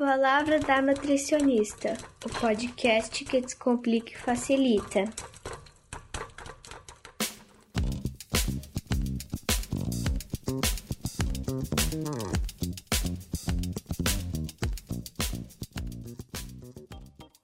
Palavra 0.00 0.58
da 0.58 0.80
Nutricionista, 0.80 1.94
o 2.24 2.28
podcast 2.30 3.22
que 3.22 3.38
descomplica 3.38 4.12
e 4.12 4.16
facilita. 4.16 5.04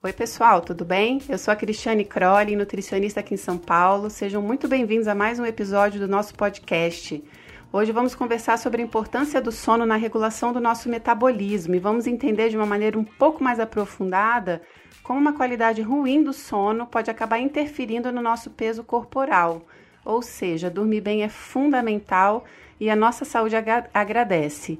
Oi, 0.01 0.13
pessoal, 0.13 0.59
tudo 0.61 0.83
bem? 0.83 1.21
Eu 1.29 1.37
sou 1.37 1.51
a 1.51 1.55
Cristiane 1.55 2.03
Crowley, 2.03 2.55
nutricionista 2.55 3.19
aqui 3.19 3.35
em 3.35 3.37
São 3.37 3.59
Paulo. 3.59 4.09
Sejam 4.09 4.41
muito 4.41 4.67
bem-vindos 4.67 5.07
a 5.07 5.13
mais 5.13 5.37
um 5.37 5.45
episódio 5.45 5.99
do 5.99 6.07
nosso 6.07 6.33
podcast. 6.33 7.23
Hoje 7.69 7.91
vamos 7.91 8.15
conversar 8.15 8.57
sobre 8.57 8.81
a 8.81 8.85
importância 8.85 9.41
do 9.41 9.51
sono 9.51 9.85
na 9.85 9.97
regulação 9.97 10.53
do 10.53 10.59
nosso 10.61 10.87
metabolismo 10.87 11.75
e 11.75 11.79
vamos 11.79 12.07
entender 12.07 12.47
de 12.47 12.55
uma 12.55 12.65
maneira 12.65 12.97
um 12.97 13.03
pouco 13.03 13.43
mais 13.43 13.59
aprofundada 13.59 14.61
como 15.03 15.19
uma 15.19 15.33
qualidade 15.33 15.81
ruim 15.81 16.23
do 16.23 16.31
sono 16.31 16.87
pode 16.87 17.11
acabar 17.11 17.39
interferindo 17.39 18.09
no 18.09 18.21
nosso 18.21 18.51
peso 18.51 18.85
corporal. 18.85 19.63
Ou 20.05 20.21
seja, 20.21 20.69
dormir 20.69 21.01
bem 21.01 21.23
é 21.23 21.29
fundamental 21.29 22.45
e 22.79 22.89
a 22.89 22.95
nossa 22.95 23.25
saúde 23.25 23.57
agradece. 23.93 24.79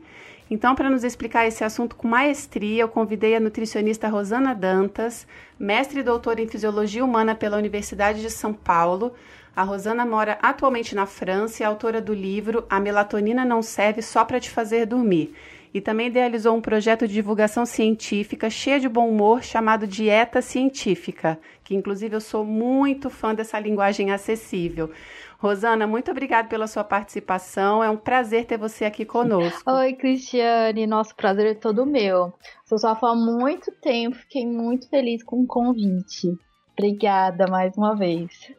Então, 0.49 0.75
para 0.75 0.89
nos 0.89 1.03
explicar 1.03 1.45
esse 1.45 1.63
assunto 1.63 1.95
com 1.95 2.07
maestria, 2.07 2.83
eu 2.83 2.87
convidei 2.87 3.35
a 3.35 3.39
nutricionista 3.39 4.07
Rosana 4.07 4.55
Dantas, 4.55 5.27
mestre 5.59 5.99
e 5.99 6.03
doutora 6.03 6.41
em 6.41 6.47
Fisiologia 6.47 7.03
Humana 7.03 7.35
pela 7.35 7.57
Universidade 7.57 8.21
de 8.21 8.29
São 8.29 8.53
Paulo. 8.53 9.13
A 9.53 9.63
Rosana 9.63 10.05
mora 10.05 10.37
atualmente 10.41 10.95
na 10.95 11.05
França 11.05 11.61
e 11.61 11.63
é 11.63 11.67
autora 11.67 11.99
do 11.99 12.13
livro 12.13 12.65
A 12.69 12.79
Melatonina 12.79 13.43
Não 13.43 13.61
Serve 13.61 14.01
Só 14.01 14.23
para 14.23 14.39
Te 14.39 14.49
Fazer 14.49 14.85
Dormir. 14.85 15.33
E 15.73 15.81
também 15.81 16.07
idealizou 16.07 16.55
um 16.55 16.61
projeto 16.61 17.05
de 17.05 17.13
divulgação 17.13 17.65
científica 17.65 18.49
cheio 18.49 18.79
de 18.79 18.87
bom 18.87 19.09
humor 19.09 19.43
chamado 19.43 19.85
Dieta 19.85 20.41
Científica, 20.41 21.37
que 21.61 21.75
inclusive 21.75 22.15
eu 22.15 22.21
sou 22.21 22.45
muito 22.45 23.09
fã 23.09 23.35
dessa 23.35 23.59
linguagem 23.59 24.11
acessível. 24.11 24.91
Rosana, 25.39 25.85
muito 25.85 26.09
obrigada 26.09 26.47
pela 26.47 26.65
sua 26.65 26.83
participação. 26.83 27.83
É 27.83 27.89
um 27.89 27.97
prazer 27.97 28.45
ter 28.45 28.57
você 28.57 28.85
aqui 28.85 29.05
conosco. 29.05 29.69
Oi, 29.71 29.93
Cristiane. 29.93 30.87
Nosso 30.87 31.15
prazer 31.15 31.45
é 31.45 31.53
todo 31.53 31.85
meu. 31.85 32.33
Sou 32.65 32.79
sua 32.79 32.95
fã 32.95 33.11
há 33.11 33.15
muito 33.15 33.71
tempo. 33.79 34.15
Fiquei 34.15 34.47
muito 34.47 34.89
feliz 34.89 35.23
com 35.23 35.41
o 35.41 35.47
convite. 35.47 36.35
Obrigada 36.77 37.45
mais 37.47 37.77
uma 37.77 37.95
vez. 37.95 38.51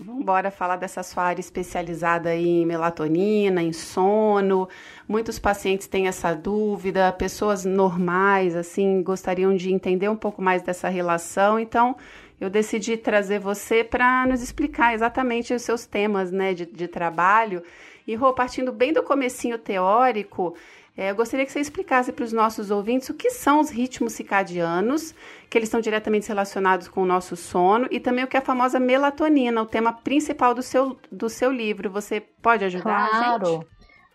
Vamos 0.00 0.22
embora 0.22 0.48
falar 0.50 0.76
dessa 0.76 1.02
sua 1.02 1.24
área 1.24 1.40
especializada 1.40 2.32
em 2.34 2.64
melatonina, 2.64 3.60
em 3.60 3.72
sono. 3.72 4.68
Muitos 5.08 5.40
pacientes 5.40 5.88
têm 5.88 6.06
essa 6.06 6.34
dúvida, 6.34 7.12
pessoas 7.12 7.64
normais, 7.64 8.54
assim, 8.54 9.02
gostariam 9.02 9.56
de 9.56 9.72
entender 9.72 10.08
um 10.08 10.16
pouco 10.16 10.40
mais 10.40 10.62
dessa 10.62 10.88
relação. 10.88 11.58
Então, 11.58 11.96
eu 12.40 12.48
decidi 12.48 12.96
trazer 12.96 13.38
você 13.38 13.82
para 13.82 14.26
nos 14.26 14.42
explicar 14.42 14.94
exatamente 14.94 15.52
os 15.52 15.62
seus 15.62 15.86
temas 15.86 16.30
né, 16.30 16.54
de, 16.54 16.66
de 16.66 16.86
trabalho. 16.86 17.62
E, 18.06 18.14
Rô, 18.14 18.32
partindo 18.32 18.72
bem 18.72 18.92
do 18.92 19.02
comecinho 19.02 19.58
teórico, 19.58 20.54
é, 20.96 21.10
eu 21.10 21.14
gostaria 21.14 21.46
que 21.46 21.52
você 21.52 21.60
explicasse 21.60 22.12
para 22.12 22.24
os 22.24 22.32
nossos 22.32 22.72
ouvintes 22.72 23.08
o 23.08 23.14
que 23.14 23.30
são 23.30 23.60
os 23.60 23.70
ritmos 23.70 24.14
circadianos, 24.14 25.14
que 25.48 25.56
eles 25.56 25.68
estão 25.68 25.80
diretamente 25.80 26.26
relacionados 26.26 26.88
com 26.88 27.02
o 27.02 27.06
nosso 27.06 27.36
sono, 27.36 27.86
e 27.88 28.00
também 28.00 28.24
o 28.24 28.26
que 28.26 28.36
é 28.36 28.40
a 28.40 28.44
famosa 28.44 28.80
melatonina, 28.80 29.62
o 29.62 29.66
tema 29.66 29.92
principal 29.92 30.54
do 30.54 30.62
seu, 30.62 30.98
do 31.10 31.28
seu 31.28 31.52
livro. 31.52 31.88
Você 31.90 32.20
pode 32.20 32.64
ajudar 32.64 33.10
claro. 33.10 33.46
a 33.46 33.48
gente? 33.48 33.66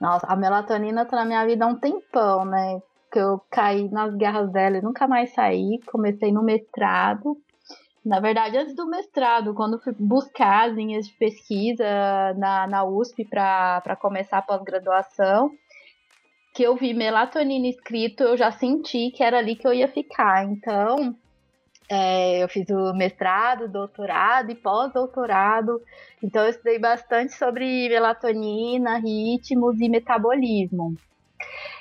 Nossa, 0.02 0.28
a 0.28 0.36
melatonina 0.36 1.04
está 1.04 1.16
na 1.16 1.26
minha 1.26 1.46
vida 1.46 1.64
há 1.64 1.70
um 1.70 1.80
tempão, 1.80 2.44
né? 2.44 2.82
Que 3.10 3.20
eu 3.20 3.42
caí 3.50 3.90
nas 3.90 4.14
garras 4.16 4.52
dela 4.52 4.78
e 4.78 4.82
nunca 4.82 5.08
mais 5.08 5.34
saí. 5.34 5.80
Comecei 5.90 6.34
no 6.34 6.44
mestrado, 6.44 7.38
na 8.06 8.20
verdade, 8.20 8.58
antes 8.58 8.76
do 8.76 8.86
mestrado, 8.86 9.54
quando 9.54 9.80
fui 9.80 9.94
buscar 9.98 10.70
as 10.70 10.76
linhas 10.76 11.08
de 11.08 11.14
pesquisa 11.14 11.86
na, 12.38 12.68
na 12.68 12.84
USP 12.84 13.24
para 13.24 13.96
começar 13.96 14.40
a 14.40 14.42
pós-graduação, 14.42 15.52
que 16.54 16.64
eu 16.64 16.76
vi 16.76 16.94
melatonina 16.94 17.68
escrito, 17.68 18.24
eu 18.24 18.38
já 18.38 18.52
senti 18.52 19.10
que 19.10 19.24
era 19.24 19.38
ali 19.38 19.56
que 19.56 19.66
eu 19.66 19.74
ia 19.74 19.88
ficar. 19.88 20.46
Então, 20.46 21.16
é, 21.90 22.44
eu 22.44 22.50
fiz 22.50 22.70
o 22.70 22.94
mestrado, 22.94 23.70
doutorado 23.70 24.52
e 24.52 24.56
pós-doutorado. 24.56 25.82
Então, 26.22 26.44
eu 26.44 26.50
estudei 26.50 26.78
bastante 26.78 27.34
sobre 27.34 27.88
melatonina, 27.88 28.98
ritmos 28.98 29.80
e 29.80 29.88
metabolismo. 29.88 30.96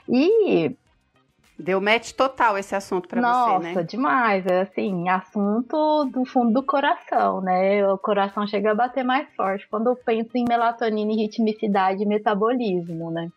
E 0.09 0.77
Deu 1.59 1.81
match 1.81 2.13
total 2.13 2.59
esse 2.59 2.75
assunto 2.75 3.09
para 3.09 3.21
você, 3.21 3.59
né? 3.63 3.69
Nossa, 3.69 3.85
demais. 3.85 4.47
É 4.47 4.63
assim, 4.63 5.09
assunto 5.09 6.05
do 6.07 6.25
fundo 6.25 6.53
do 6.53 6.63
coração, 6.63 7.41
né? 7.41 7.87
O 7.89 7.99
coração 7.99 8.47
chega 8.47 8.73
a 8.73 8.75
bater 8.75 9.05
mais 9.05 9.29
forte 9.37 9.69
quando 9.69 9.89
eu 9.89 9.97
penso 9.97 10.31
em 10.35 10.45
melatonina, 10.49 11.13
ritmicidade 11.13 12.03
e 12.03 12.07
metabolismo, 12.07 13.11
né? 13.11 13.29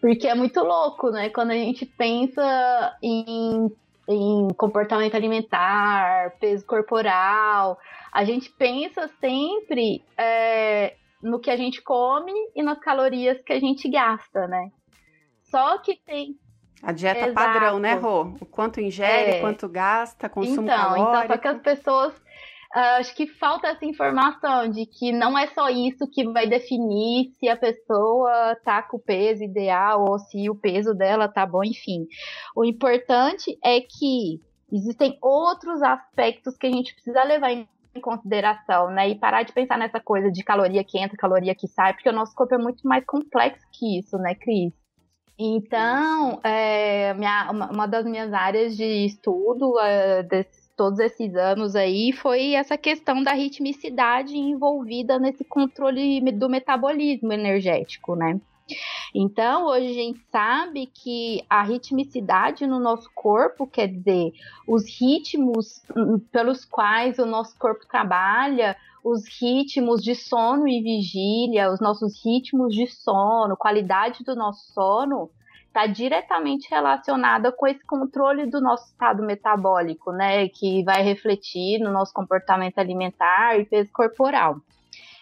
Porque 0.00 0.28
é 0.28 0.34
muito 0.34 0.60
louco, 0.60 1.10
né? 1.10 1.28
Quando 1.30 1.50
a 1.50 1.54
gente 1.54 1.84
pensa 1.84 2.96
em, 3.02 3.70
em 4.08 4.48
comportamento 4.56 5.16
alimentar, 5.16 6.32
peso 6.38 6.64
corporal, 6.64 7.78
a 8.12 8.24
gente 8.24 8.50
pensa 8.50 9.08
sempre 9.20 10.02
é, 10.16 10.94
no 11.22 11.40
que 11.40 11.50
a 11.50 11.56
gente 11.56 11.82
come 11.82 12.32
e 12.54 12.62
nas 12.62 12.78
calorias 12.78 13.42
que 13.42 13.52
a 13.52 13.60
gente 13.60 13.90
gasta, 13.90 14.46
né? 14.46 14.70
Só 15.42 15.78
que 15.78 15.96
tem 15.96 16.36
a 16.82 16.92
dieta 16.92 17.28
Exato. 17.28 17.34
padrão, 17.34 17.78
né, 17.78 17.94
Rô? 17.94 18.34
O 18.40 18.46
quanto 18.46 18.80
ingere, 18.80 19.32
é. 19.32 19.40
quanto 19.40 19.68
gasta, 19.68 20.28
consumo 20.28 20.62
então, 20.62 20.76
calórico. 20.76 21.08
Então, 21.08 21.26
só 21.26 21.36
que 21.36 21.48
as 21.48 21.60
pessoas 21.60 22.28
Uh, 22.76 23.00
acho 23.00 23.14
que 23.14 23.26
falta 23.26 23.68
essa 23.68 23.86
informação 23.86 24.68
de 24.68 24.84
que 24.84 25.10
não 25.10 25.38
é 25.38 25.46
só 25.46 25.70
isso 25.70 26.06
que 26.06 26.28
vai 26.30 26.46
definir 26.46 27.32
se 27.40 27.48
a 27.48 27.56
pessoa 27.56 28.54
tá 28.62 28.82
com 28.82 28.98
o 28.98 29.00
peso 29.00 29.42
ideal 29.42 30.04
ou 30.06 30.18
se 30.18 30.50
o 30.50 30.54
peso 30.54 30.92
dela 30.92 31.28
tá 31.28 31.46
bom, 31.46 31.64
enfim. 31.64 32.06
O 32.54 32.66
importante 32.66 33.58
é 33.64 33.80
que 33.80 34.38
existem 34.70 35.16
outros 35.22 35.82
aspectos 35.82 36.58
que 36.58 36.66
a 36.66 36.70
gente 36.70 36.92
precisa 36.92 37.24
levar 37.24 37.52
em 37.52 37.66
consideração, 38.02 38.90
né? 38.90 39.08
E 39.08 39.18
parar 39.18 39.44
de 39.44 39.52
pensar 39.54 39.78
nessa 39.78 39.98
coisa 39.98 40.30
de 40.30 40.44
caloria 40.44 40.84
que 40.84 40.98
entra, 40.98 41.16
caloria 41.16 41.54
que 41.54 41.66
sai, 41.66 41.94
porque 41.94 42.10
o 42.10 42.12
nosso 42.12 42.34
corpo 42.34 42.54
é 42.54 42.58
muito 42.58 42.86
mais 42.86 43.02
complexo 43.06 43.66
que 43.72 43.98
isso, 43.98 44.18
né, 44.18 44.34
Cris? 44.34 44.74
Então, 45.38 46.40
é, 46.42 47.14
minha, 47.14 47.50
uma, 47.52 47.70
uma, 47.70 47.86
das 47.86 48.04
minhas 48.04 48.32
áreas 48.32 48.76
de 48.76 49.06
estudo 49.06 49.78
é, 49.78 50.22
desses, 50.24 50.68
todos 50.76 50.98
esses 50.98 51.34
anos 51.36 51.76
aí 51.76 52.12
foi 52.12 52.54
essa 52.54 52.76
questão 52.76 53.22
da 53.22 53.32
ritmicidade 53.32 54.36
envolvida 54.36 55.18
nesse 55.18 55.44
controle 55.44 56.20
do 56.32 56.48
metabolismo 56.48 57.32
energético, 57.32 58.16
né? 58.16 58.40
Então, 59.14 59.66
hoje 59.66 59.88
a 59.88 59.94
gente 59.94 60.20
sabe 60.30 60.86
que 60.86 61.44
a 61.48 61.62
ritmicidade 61.62 62.66
no 62.66 62.78
nosso 62.78 63.10
corpo, 63.14 63.66
quer 63.66 63.88
dizer, 63.88 64.32
os 64.66 64.84
ritmos 65.00 65.82
hum, 65.96 66.18
pelos 66.30 66.64
quais 66.64 67.18
o 67.18 67.26
nosso 67.26 67.56
corpo 67.58 67.86
trabalha, 67.86 68.76
os 69.02 69.24
ritmos 69.40 70.02
de 70.02 70.14
sono 70.14 70.68
e 70.68 70.82
vigília, 70.82 71.70
os 71.70 71.80
nossos 71.80 72.22
ritmos 72.24 72.74
de 72.74 72.86
sono, 72.86 73.56
qualidade 73.56 74.22
do 74.24 74.34
nosso 74.34 74.72
sono, 74.72 75.30
está 75.66 75.86
diretamente 75.86 76.68
relacionada 76.68 77.52
com 77.52 77.66
esse 77.66 77.84
controle 77.84 78.46
do 78.46 78.60
nosso 78.60 78.86
estado 78.86 79.22
metabólico, 79.22 80.12
né? 80.12 80.48
Que 80.48 80.82
vai 80.82 81.02
refletir 81.02 81.78
no 81.78 81.92
nosso 81.92 82.12
comportamento 82.12 82.78
alimentar 82.78 83.58
e 83.58 83.64
peso 83.64 83.90
corporal. 83.92 84.60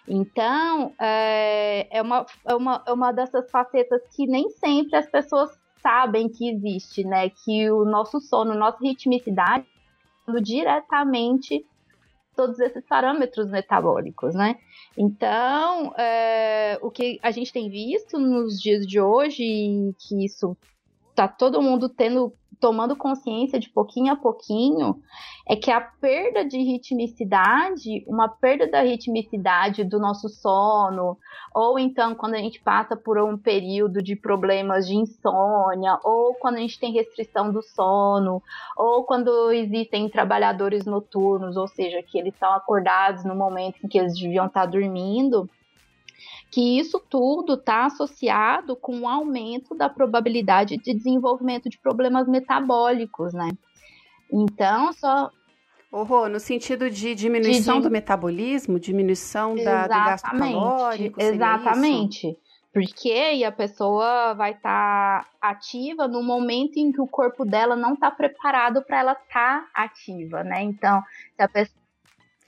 Então, 0.09 0.95
é, 1.01 1.89
é, 1.91 2.03
uma, 2.03 2.27
é, 2.45 2.55
uma, 2.55 2.83
é 2.87 2.93
uma 2.93 3.13
dessas 3.13 3.51
facetas 3.51 4.03
que 4.15 4.27
nem 4.27 4.49
sempre 4.51 4.97
as 4.97 5.09
pessoas 5.11 5.51
sabem 5.83 6.29
que 6.29 6.49
existe, 6.51 7.05
né? 7.05 7.31
Que 7.31 7.71
o 7.71 7.85
nosso 7.85 8.21
sono, 8.21 8.55
nossa 8.55 8.79
ritmicidade, 8.83 9.67
diretamente 10.43 11.65
todos 12.35 12.61
esses 12.61 12.85
parâmetros 12.87 13.51
metabólicos, 13.51 14.35
né? 14.35 14.57
Então, 14.97 15.95
é, 15.97 16.79
o 16.83 16.91
que 16.91 17.19
a 17.23 17.31
gente 17.31 17.53
tem 17.53 17.71
visto 17.71 18.19
nos 18.19 18.61
dias 18.61 18.87
de 18.87 19.01
hoje, 19.01 19.43
que 19.99 20.25
isso 20.25 20.57
tá 21.17 21.27
todo 21.27 21.63
mundo 21.63 21.89
tendo 21.89 22.33
tomando 22.61 22.97
consciência 22.97 23.59
de 23.59 23.69
pouquinho 23.69 24.13
a 24.13 24.17
pouquinho, 24.17 25.01
é 25.49 25.55
que 25.55 25.71
a 25.71 25.81
perda 25.81 26.45
de 26.45 26.59
ritmicidade, 26.59 28.05
uma 28.07 28.29
perda 28.29 28.67
da 28.67 28.81
ritmicidade 28.81 29.85
do 29.85 30.01
nosso 30.01 30.29
sono, 30.29 31.19
ou 31.55 31.79
então 31.79 32.15
quando 32.15 32.35
a 32.35 32.39
gente 32.39 32.61
passa 32.61 32.97
por 32.97 33.19
um 33.19 33.37
período 33.37 34.03
de 34.03 34.17
problemas 34.17 34.87
de 34.87 34.97
insônia, 34.97 35.99
ou 36.03 36.35
quando 36.35 36.57
a 36.57 36.61
gente 36.61 36.81
tem 36.81 36.93
restrição 36.93 37.53
do 37.53 37.63
sono, 37.63 38.43
ou 38.77 39.05
quando 39.05 39.53
existem 39.53 40.09
trabalhadores 40.09 40.85
noturnos, 40.87 41.57
ou 41.57 41.69
seja, 41.69 42.03
que 42.03 42.19
eles 42.19 42.35
estão 42.35 42.53
acordados 42.53 43.25
no 43.25 43.35
momento 43.35 43.77
em 43.85 43.89
que 43.89 43.99
eles 43.99 44.15
deviam 44.15 44.47
estar 44.47 44.67
dormindo, 44.67 45.49
que 46.51 46.79
isso 46.79 47.01
tudo 47.11 47.55
está 47.55 47.87
associado 47.87 48.77
com 48.77 49.01
o 49.01 49.09
aumento 49.09 49.75
da 49.75 49.89
probabilidade 49.89 50.77
de 50.77 50.95
desenvolvimento 50.95 51.69
de 51.69 51.79
problemas 51.79 52.29
metabólicos, 52.29 53.33
né? 53.33 53.51
Então, 54.33 54.93
só 54.93 55.31
Oh, 55.91 56.29
no 56.29 56.39
sentido 56.41 56.91
de 56.91 57.15
diminuição 57.15 57.77
de, 57.77 57.85
do 57.85 57.91
metabolismo, 57.91 58.79
diminuição 58.79 59.55
da, 59.55 59.85
do 59.85 59.89
gasto 59.89 60.31
calórico. 60.31 61.23
Exatamente. 61.23 62.37
Porque 62.73 63.11
aí 63.11 63.45
a 63.45 63.53
pessoa 63.53 64.35
vai 64.35 64.51
estar 64.51 65.25
tá 65.25 65.31
ativa 65.41 66.07
no 66.07 66.23
momento 66.23 66.77
em 66.77 66.93
que 66.93 67.01
o 67.01 67.07
corpo 67.07 67.45
dela 67.47 67.75
não 67.75 67.95
está 67.95 68.11
preparado 68.11 68.83
para 68.83 68.99
ela 68.99 69.13
estar 69.13 69.63
tá 69.63 69.69
ativa, 69.75 70.45
né? 70.45 70.63
Então, 70.63 71.01
se 71.35 71.43
a 71.43 71.49
pessoa 71.49 71.86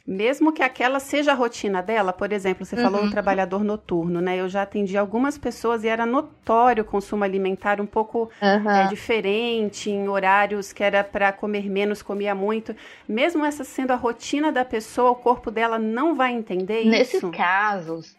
mesmo 0.08 0.54
que 0.54 0.62
aquela 0.62 1.00
seja 1.00 1.32
a 1.32 1.34
rotina 1.34 1.82
dela, 1.82 2.14
por 2.14 2.32
exemplo, 2.32 2.64
você 2.64 2.74
uhum. 2.76 2.82
falou 2.82 3.02
um 3.02 3.10
trabalhador 3.10 3.62
noturno, 3.62 4.22
né? 4.22 4.40
Eu 4.40 4.48
já 4.48 4.62
atendi 4.62 4.96
algumas 4.96 5.36
pessoas 5.36 5.84
e 5.84 5.88
era 5.88 6.06
notório 6.06 6.82
o 6.82 6.86
consumo 6.86 7.24
alimentar 7.24 7.78
um 7.78 7.84
pouco 7.84 8.30
uhum. 8.40 8.70
é, 8.70 8.86
diferente, 8.86 9.90
em 9.90 10.08
horários 10.08 10.72
que 10.72 10.82
era 10.82 11.04
para 11.04 11.30
comer 11.30 11.68
menos, 11.68 12.00
comia 12.00 12.34
muito. 12.34 12.74
Mesmo 13.06 13.44
essa 13.44 13.64
sendo 13.64 13.90
a 13.90 13.96
rotina 13.96 14.50
da 14.50 14.64
pessoa, 14.64 15.10
o 15.10 15.14
corpo 15.14 15.50
dela 15.50 15.78
não 15.78 16.14
vai 16.14 16.32
entender 16.32 16.86
Nesses 16.86 17.16
isso. 17.16 17.26
Nesses 17.26 17.38
casos, 17.38 18.16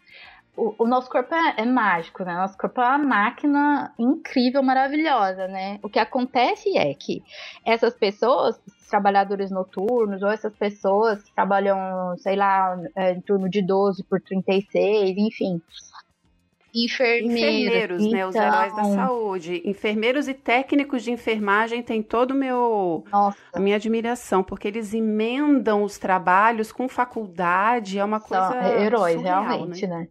o, 0.56 0.74
o, 0.78 0.86
nosso 0.86 1.08
corpo 1.08 1.34
é, 1.34 1.54
é, 1.58 1.64
mágico, 1.64 2.24
né? 2.24 2.34
Nosso 2.34 2.58
corpo 2.58 2.80
é 2.80 2.84
uma 2.84 2.98
máquina 2.98 3.94
incrível, 3.98 4.62
maravilhosa, 4.62 5.46
né? 5.48 5.78
O 5.82 5.88
que 5.88 5.98
acontece 5.98 6.76
é 6.76 6.92
que 6.94 7.22
essas 7.64 7.94
pessoas, 7.94 8.60
trabalhadores 8.88 9.50
noturnos, 9.50 10.22
ou 10.22 10.28
essas 10.28 10.54
pessoas 10.54 11.22
que 11.22 11.32
trabalham, 11.34 12.16
sei 12.18 12.36
lá, 12.36 12.76
é, 12.96 13.12
em 13.12 13.20
turno 13.20 13.48
de 13.48 13.62
12 13.62 14.04
por 14.04 14.20
36, 14.20 15.16
enfim. 15.16 15.62
Enfermeiros, 16.72 18.02
então... 18.02 18.12
né? 18.12 18.26
Os 18.26 18.34
heróis 18.34 18.74
da 18.74 18.82
então 18.82 18.94
saúde. 18.94 19.62
Enfermeiros 19.64 20.28
e 20.28 20.34
técnicos 20.34 21.02
de 21.02 21.10
enfermagem 21.10 21.82
têm 21.82 22.02
todo 22.02 22.30
o 22.30 22.34
meu 22.34 23.04
Nossa. 23.10 23.38
a 23.52 23.58
minha 23.58 23.76
admiração, 23.76 24.42
porque 24.42 24.68
eles 24.68 24.94
emendam 24.94 25.82
os 25.82 25.98
trabalhos 25.98 26.70
com 26.70 26.88
faculdade, 26.88 27.98
é 27.98 28.04
uma 28.04 28.20
coisa. 28.20 28.48
São 28.48 28.62
heróis, 28.62 29.16
surreal, 29.16 29.42
realmente, 29.44 29.86
né? 29.86 29.98
né? 29.98 30.08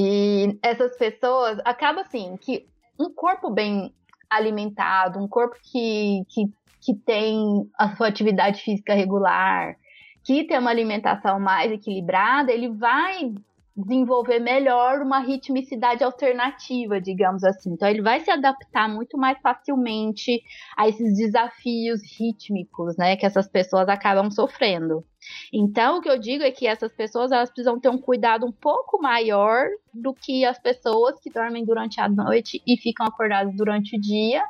E 0.00 0.56
essas 0.62 0.96
pessoas, 0.96 1.58
acaba 1.64 2.02
assim, 2.02 2.36
que 2.40 2.68
um 3.00 3.12
corpo 3.12 3.50
bem 3.50 3.92
alimentado, 4.30 5.18
um 5.18 5.26
corpo 5.26 5.56
que, 5.60 6.22
que, 6.28 6.44
que 6.80 6.94
tem 6.94 7.68
a 7.76 7.96
sua 7.96 8.06
atividade 8.06 8.62
física 8.62 8.94
regular, 8.94 9.76
que 10.22 10.44
tem 10.44 10.58
uma 10.58 10.70
alimentação 10.70 11.40
mais 11.40 11.72
equilibrada, 11.72 12.52
ele 12.52 12.68
vai 12.68 13.32
desenvolver 13.76 14.40
melhor 14.40 15.00
uma 15.00 15.20
ritmicidade 15.20 16.04
alternativa, 16.04 17.00
digamos 17.00 17.42
assim. 17.42 17.72
Então 17.72 17.88
ele 17.88 18.02
vai 18.02 18.20
se 18.20 18.30
adaptar 18.30 18.88
muito 18.88 19.16
mais 19.18 19.38
facilmente 19.40 20.42
a 20.76 20.88
esses 20.88 21.16
desafios 21.16 22.00
rítmicos, 22.18 22.96
né, 22.96 23.16
que 23.16 23.26
essas 23.26 23.48
pessoas 23.48 23.88
acabam 23.88 24.30
sofrendo. 24.30 25.04
Então 25.52 25.98
o 25.98 26.00
que 26.00 26.10
eu 26.10 26.18
digo 26.18 26.44
é 26.44 26.50
que 26.50 26.66
essas 26.66 26.92
pessoas 26.92 27.32
elas 27.32 27.50
precisam 27.50 27.78
ter 27.78 27.88
um 27.88 27.98
cuidado 27.98 28.46
um 28.46 28.52
pouco 28.52 29.00
maior 29.00 29.68
do 29.92 30.14
que 30.14 30.44
as 30.44 30.58
pessoas 30.58 31.18
que 31.20 31.30
dormem 31.30 31.64
durante 31.64 32.00
a 32.00 32.08
noite 32.08 32.62
e 32.66 32.76
ficam 32.76 33.06
acordadas 33.06 33.54
durante 33.54 33.96
o 33.96 34.00
dia 34.00 34.42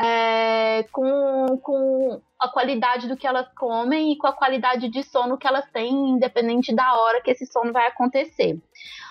é, 0.00 0.82
com, 0.92 1.58
com 1.62 2.20
a 2.38 2.48
qualidade 2.48 3.08
do 3.08 3.16
que 3.16 3.26
elas 3.26 3.48
comem 3.54 4.12
e 4.12 4.18
com 4.18 4.26
a 4.26 4.32
qualidade 4.32 4.88
de 4.88 5.02
sono 5.02 5.38
que 5.38 5.46
elas 5.46 5.68
têm, 5.70 6.10
independente 6.10 6.74
da 6.74 6.94
hora 7.00 7.22
que 7.22 7.30
esse 7.30 7.46
sono 7.46 7.72
vai 7.72 7.86
acontecer. 7.86 8.60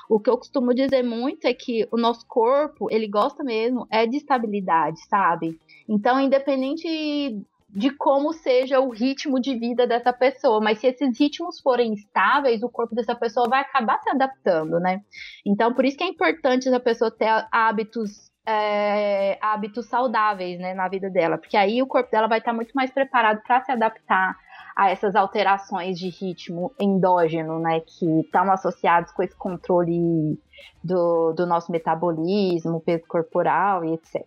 O 0.08 0.20
que 0.20 0.30
eu 0.30 0.38
costumo 0.38 0.74
dizer 0.74 1.04
muito 1.04 1.46
é 1.46 1.54
que 1.54 1.88
o 1.92 1.98
nosso 1.98 2.26
corpo, 2.28 2.88
ele 2.92 3.08
gosta 3.08 3.44
mesmo 3.44 3.88
é 3.90 4.06
de 4.06 4.18
estabilidade, 4.18 5.00
sabe? 5.08 5.60
Então, 5.90 6.20
independente 6.20 7.44
de 7.76 7.92
como 7.92 8.32
seja 8.32 8.80
o 8.80 8.90
ritmo 8.90 9.38
de 9.38 9.54
vida 9.54 9.86
dessa 9.86 10.14
pessoa, 10.14 10.62
mas 10.62 10.80
se 10.80 10.88
esses 10.88 11.20
ritmos 11.20 11.60
forem 11.60 11.94
estáveis, 11.94 12.64
o 12.64 12.70
corpo 12.70 12.96
dessa 12.96 13.14
pessoa 13.14 13.50
vai 13.50 13.60
acabar 13.60 14.00
se 14.00 14.10
adaptando, 14.10 14.80
né? 14.80 15.02
Então, 15.46 15.74
por 15.74 15.84
isso 15.84 15.98
que 15.98 16.04
é 16.04 16.08
importante 16.08 16.70
essa 16.70 16.80
pessoa 16.80 17.12
ter 17.12 17.28
hábitos 17.52 18.32
é, 18.48 19.40
hábitos 19.42 19.88
saudáveis 19.88 20.60
né, 20.60 20.74
na 20.76 20.88
vida 20.88 21.10
dela, 21.10 21.38
porque 21.38 21.58
aí 21.58 21.82
o 21.82 21.88
corpo 21.88 22.12
dela 22.12 22.28
vai 22.28 22.38
estar 22.38 22.54
muito 22.54 22.72
mais 22.74 22.92
preparado 22.92 23.42
para 23.42 23.60
se 23.62 23.72
adaptar 23.72 24.38
a 24.76 24.92
essas 24.92 25.16
alterações 25.16 25.98
de 25.98 26.10
ritmo 26.10 26.72
endógeno, 26.80 27.60
né, 27.60 27.80
que 27.80 28.22
estão 28.22 28.52
associados 28.52 29.12
com 29.12 29.24
esse 29.24 29.36
controle 29.36 30.40
do, 30.84 31.34
do 31.34 31.46
nosso 31.48 31.72
metabolismo, 31.72 32.80
peso 32.80 33.04
corporal 33.08 33.84
e 33.84 33.94
etc. 33.94 34.24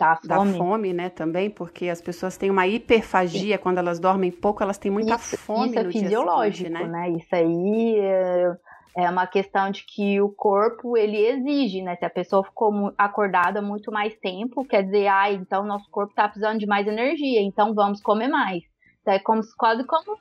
Da 0.00 0.16
fome. 0.16 0.52
da 0.52 0.58
fome, 0.58 0.92
né, 0.92 1.08
também, 1.10 1.50
porque 1.50 1.88
as 1.88 2.00
pessoas 2.00 2.36
têm 2.36 2.50
uma 2.50 2.66
hiperfagia, 2.66 3.56
Sim. 3.56 3.62
quando 3.62 3.78
elas 3.78 3.98
dormem 3.98 4.30
pouco, 4.30 4.62
elas 4.62 4.78
têm 4.78 4.90
muita 4.90 5.14
isso, 5.16 5.36
fome 5.36 5.68
isso 5.68 5.78
é 5.78 5.82
no 5.82 5.92
fisiológico, 5.92 6.68
dia 6.68 6.78
seguinte, 6.78 6.92
né? 6.92 7.08
né? 7.08 7.16
Isso 7.16 7.34
aí 7.34 7.98
é 7.98 8.56
é 8.96 9.08
uma 9.08 9.26
questão 9.26 9.70
de 9.70 9.84
que 9.84 10.20
o 10.20 10.28
corpo 10.28 10.96
ele 10.96 11.16
exige, 11.16 11.82
né? 11.82 11.96
Se 11.96 12.04
a 12.04 12.10
pessoa 12.10 12.44
ficou 12.44 12.92
acordada 12.98 13.62
muito 13.62 13.92
mais 13.92 14.14
tempo, 14.16 14.64
quer 14.64 14.82
dizer, 14.82 15.06
ah, 15.06 15.30
então 15.32 15.64
nosso 15.64 15.88
corpo 15.90 16.10
está 16.10 16.28
precisando 16.28 16.58
de 16.58 16.66
mais 16.66 16.86
energia, 16.86 17.40
então 17.40 17.74
vamos 17.74 18.00
comer 18.00 18.28
mais. 18.28 18.62
Então 19.00 19.14
é 19.14 19.18
como 19.18 19.42
quase 19.56 19.84
como 19.84 20.18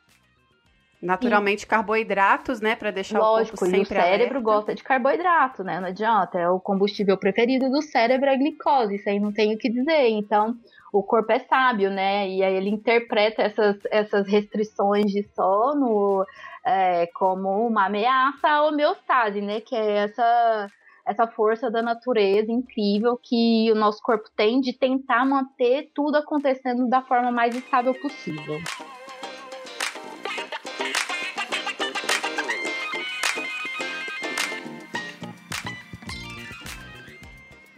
Naturalmente, 1.02 1.66
carboidratos, 1.66 2.60
né? 2.60 2.76
Para 2.76 2.92
deixar 2.92 3.20
Lógico, 3.20 3.56
o 3.56 3.60
corpo 3.60 3.66
sempre 3.66 3.80
e 3.80 3.84
o 3.84 4.02
cérebro 4.02 4.36
alerta. 4.36 4.40
gosta 4.40 4.76
de 4.76 4.84
carboidrato, 4.84 5.64
né? 5.64 5.80
Não 5.80 5.88
adianta. 5.88 6.38
É 6.38 6.50
o 6.50 6.60
combustível 6.60 7.18
preferido 7.18 7.70
do 7.70 7.82
cérebro 7.82 8.30
é 8.30 8.34
a 8.34 8.38
glicose. 8.38 8.96
Isso 8.96 9.10
aí 9.10 9.18
não 9.18 9.32
tem 9.32 9.56
o 9.56 9.58
que 9.58 9.70
dizer. 9.70 10.10
Então, 10.10 10.58
o 10.92 11.02
corpo 11.02 11.32
é 11.32 11.40
sábio, 11.40 11.90
né? 11.90 12.28
E 12.28 12.44
aí 12.44 12.54
ele 12.54 12.70
interpreta 12.70 13.42
essas, 13.42 13.78
essas 13.90 14.28
restrições 14.28 15.06
de 15.06 15.24
sono 15.34 16.26
é, 16.66 17.08
como 17.16 17.66
uma 17.66 17.86
ameaça 17.86 18.50
à 18.50 18.66
homeostase, 18.66 19.40
né? 19.40 19.62
Que 19.62 19.78
é 19.78 20.00
essa, 20.00 20.68
essa 21.08 21.28
força 21.28 21.72
da 21.72 21.82
natureza 21.82 22.52
incrível 22.52 23.18
que 23.18 23.72
o 23.72 23.76
nosso 23.76 24.02
corpo 24.02 24.30
tem 24.36 24.60
de 24.60 24.74
tentar 24.74 25.26
manter 25.26 25.92
tudo 25.96 26.18
acontecendo 26.18 26.90
da 26.90 27.02
forma 27.02 27.32
mais 27.32 27.56
estável 27.56 27.94
possível. 27.94 28.60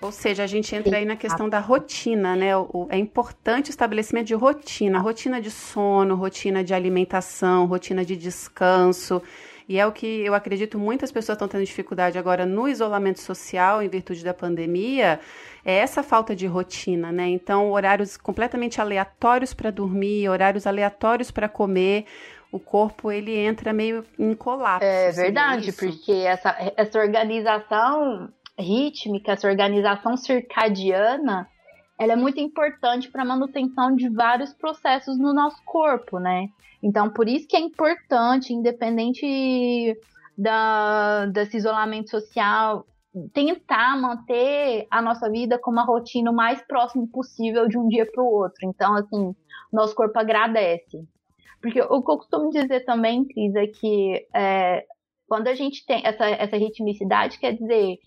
Ou 0.01 0.11
seja, 0.11 0.43
a 0.43 0.47
gente 0.47 0.75
entra 0.75 0.97
aí 0.97 1.05
na 1.05 1.15
questão 1.15 1.47
da 1.47 1.59
rotina, 1.59 2.35
né? 2.35 2.57
O, 2.57 2.87
é 2.89 2.97
importante 2.97 3.69
o 3.69 3.71
estabelecimento 3.71 4.27
de 4.27 4.33
rotina, 4.33 4.99
rotina 4.99 5.39
de 5.39 5.51
sono, 5.51 6.15
rotina 6.15 6.63
de 6.63 6.73
alimentação, 6.73 7.67
rotina 7.67 8.03
de 8.03 8.17
descanso. 8.17 9.21
E 9.69 9.79
é 9.79 9.85
o 9.85 9.91
que 9.91 10.25
eu 10.25 10.33
acredito 10.33 10.77
muitas 10.79 11.11
pessoas 11.11 11.35
estão 11.35 11.47
tendo 11.47 11.63
dificuldade 11.63 12.17
agora 12.17 12.45
no 12.45 12.67
isolamento 12.67 13.21
social 13.21 13.81
em 13.81 13.87
virtude 13.87 14.23
da 14.23 14.33
pandemia, 14.33 15.19
é 15.63 15.75
essa 15.75 16.01
falta 16.01 16.35
de 16.35 16.47
rotina, 16.47 17.11
né? 17.11 17.27
Então, 17.29 17.71
horários 17.71 18.17
completamente 18.17 18.81
aleatórios 18.81 19.53
para 19.53 19.69
dormir, 19.69 20.27
horários 20.27 20.65
aleatórios 20.65 21.29
para 21.31 21.47
comer, 21.47 22.05
o 22.51 22.59
corpo 22.59 23.11
ele 23.11 23.37
entra 23.37 23.71
meio 23.71 24.03
em 24.19 24.33
colapso. 24.33 24.85
É 24.85 25.11
verdade, 25.11 25.71
porque 25.71 26.11
essa, 26.11 26.55
essa 26.75 26.99
organização 26.99 28.29
rítmica, 28.61 29.33
essa 29.33 29.47
organização 29.47 30.15
circadiana, 30.15 31.47
ela 31.99 32.13
é 32.13 32.15
muito 32.15 32.39
importante 32.39 33.09
para 33.11 33.23
a 33.23 33.25
manutenção 33.25 33.95
de 33.95 34.09
vários 34.09 34.53
processos 34.53 35.19
no 35.19 35.33
nosso 35.33 35.61
corpo, 35.65 36.19
né? 36.19 36.49
Então, 36.81 37.09
por 37.09 37.27
isso 37.27 37.47
que 37.47 37.55
é 37.55 37.59
importante, 37.59 38.53
independente 38.53 39.95
da, 40.37 41.27
desse 41.27 41.57
isolamento 41.57 42.09
social, 42.09 42.85
tentar 43.33 43.99
manter 43.99 44.87
a 44.89 45.01
nossa 45.01 45.29
vida 45.29 45.59
com 45.59 45.69
uma 45.69 45.83
rotina 45.83 46.31
o 46.31 46.35
mais 46.35 46.61
próximo 46.63 47.07
possível 47.07 47.67
de 47.67 47.77
um 47.77 47.87
dia 47.87 48.09
para 48.09 48.23
o 48.23 48.33
outro. 48.33 48.59
Então, 48.63 48.95
assim, 48.95 49.35
nosso 49.71 49.93
corpo 49.93 50.17
agradece. 50.17 51.05
Porque 51.61 51.81
o 51.81 52.01
que 52.01 52.11
eu 52.11 52.17
costumo 52.17 52.49
dizer 52.49 52.83
também, 52.85 53.25
Cris, 53.25 53.53
é 53.53 53.67
que 53.67 54.25
é, 54.33 54.85
quando 55.27 55.47
a 55.47 55.53
gente 55.53 55.85
tem 55.85 56.01
essa, 56.03 56.25
essa 56.25 56.57
ritmicidade, 56.57 57.37
quer 57.37 57.53
dizer, 57.53 57.99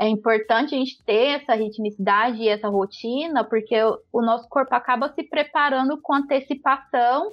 é 0.00 0.08
importante 0.08 0.74
a 0.74 0.78
gente 0.78 0.98
ter 1.04 1.42
essa 1.42 1.54
ritmicidade 1.54 2.38
e 2.38 2.48
essa 2.48 2.68
rotina, 2.68 3.44
porque 3.44 3.76
o, 4.10 4.22
nosso 4.22 4.48
corpo 4.48 4.74
acaba 4.74 5.12
se 5.12 5.22
preparando 5.22 6.00
com 6.00 6.14
antecipação 6.14 7.30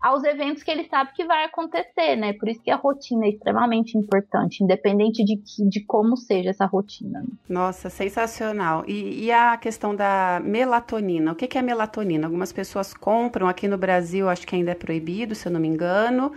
aos 0.00 0.24
eventos 0.24 0.62
que 0.62 0.70
ele 0.70 0.88
sabe 0.88 1.12
que 1.14 1.26
vai 1.26 1.44
acontecer, 1.44 2.16
né? 2.16 2.32
Por 2.32 2.48
isso 2.48 2.62
que 2.62 2.70
a 2.70 2.76
rotina 2.76 3.26
é 3.26 3.30
extremamente 3.30 3.98
importante, 3.98 4.64
independente 4.64 5.22
de, 5.22 5.36
que, 5.36 5.68
de 5.68 5.84
como 5.84 6.16
seja 6.16 6.50
essa 6.50 6.64
rotina. 6.64 7.22
Nossa, 7.46 7.90
sensacional. 7.90 8.82
E, 8.86 9.26
e 9.26 9.30
a 9.30 9.54
questão 9.58 9.94
da 9.94 10.40
melatonina? 10.42 11.32
O 11.32 11.34
que, 11.34 11.46
que 11.46 11.58
é 11.58 11.62
melatonina? 11.62 12.26
Algumas 12.26 12.52
pessoas 12.52 12.94
compram, 12.94 13.46
aqui 13.46 13.68
no 13.68 13.76
Brasil 13.76 14.26
acho 14.26 14.46
que 14.46 14.56
ainda 14.56 14.70
é 14.70 14.74
proibido, 14.74 15.34
se 15.34 15.48
eu 15.48 15.52
não 15.52 15.60
me 15.60 15.68
engano. 15.68 16.32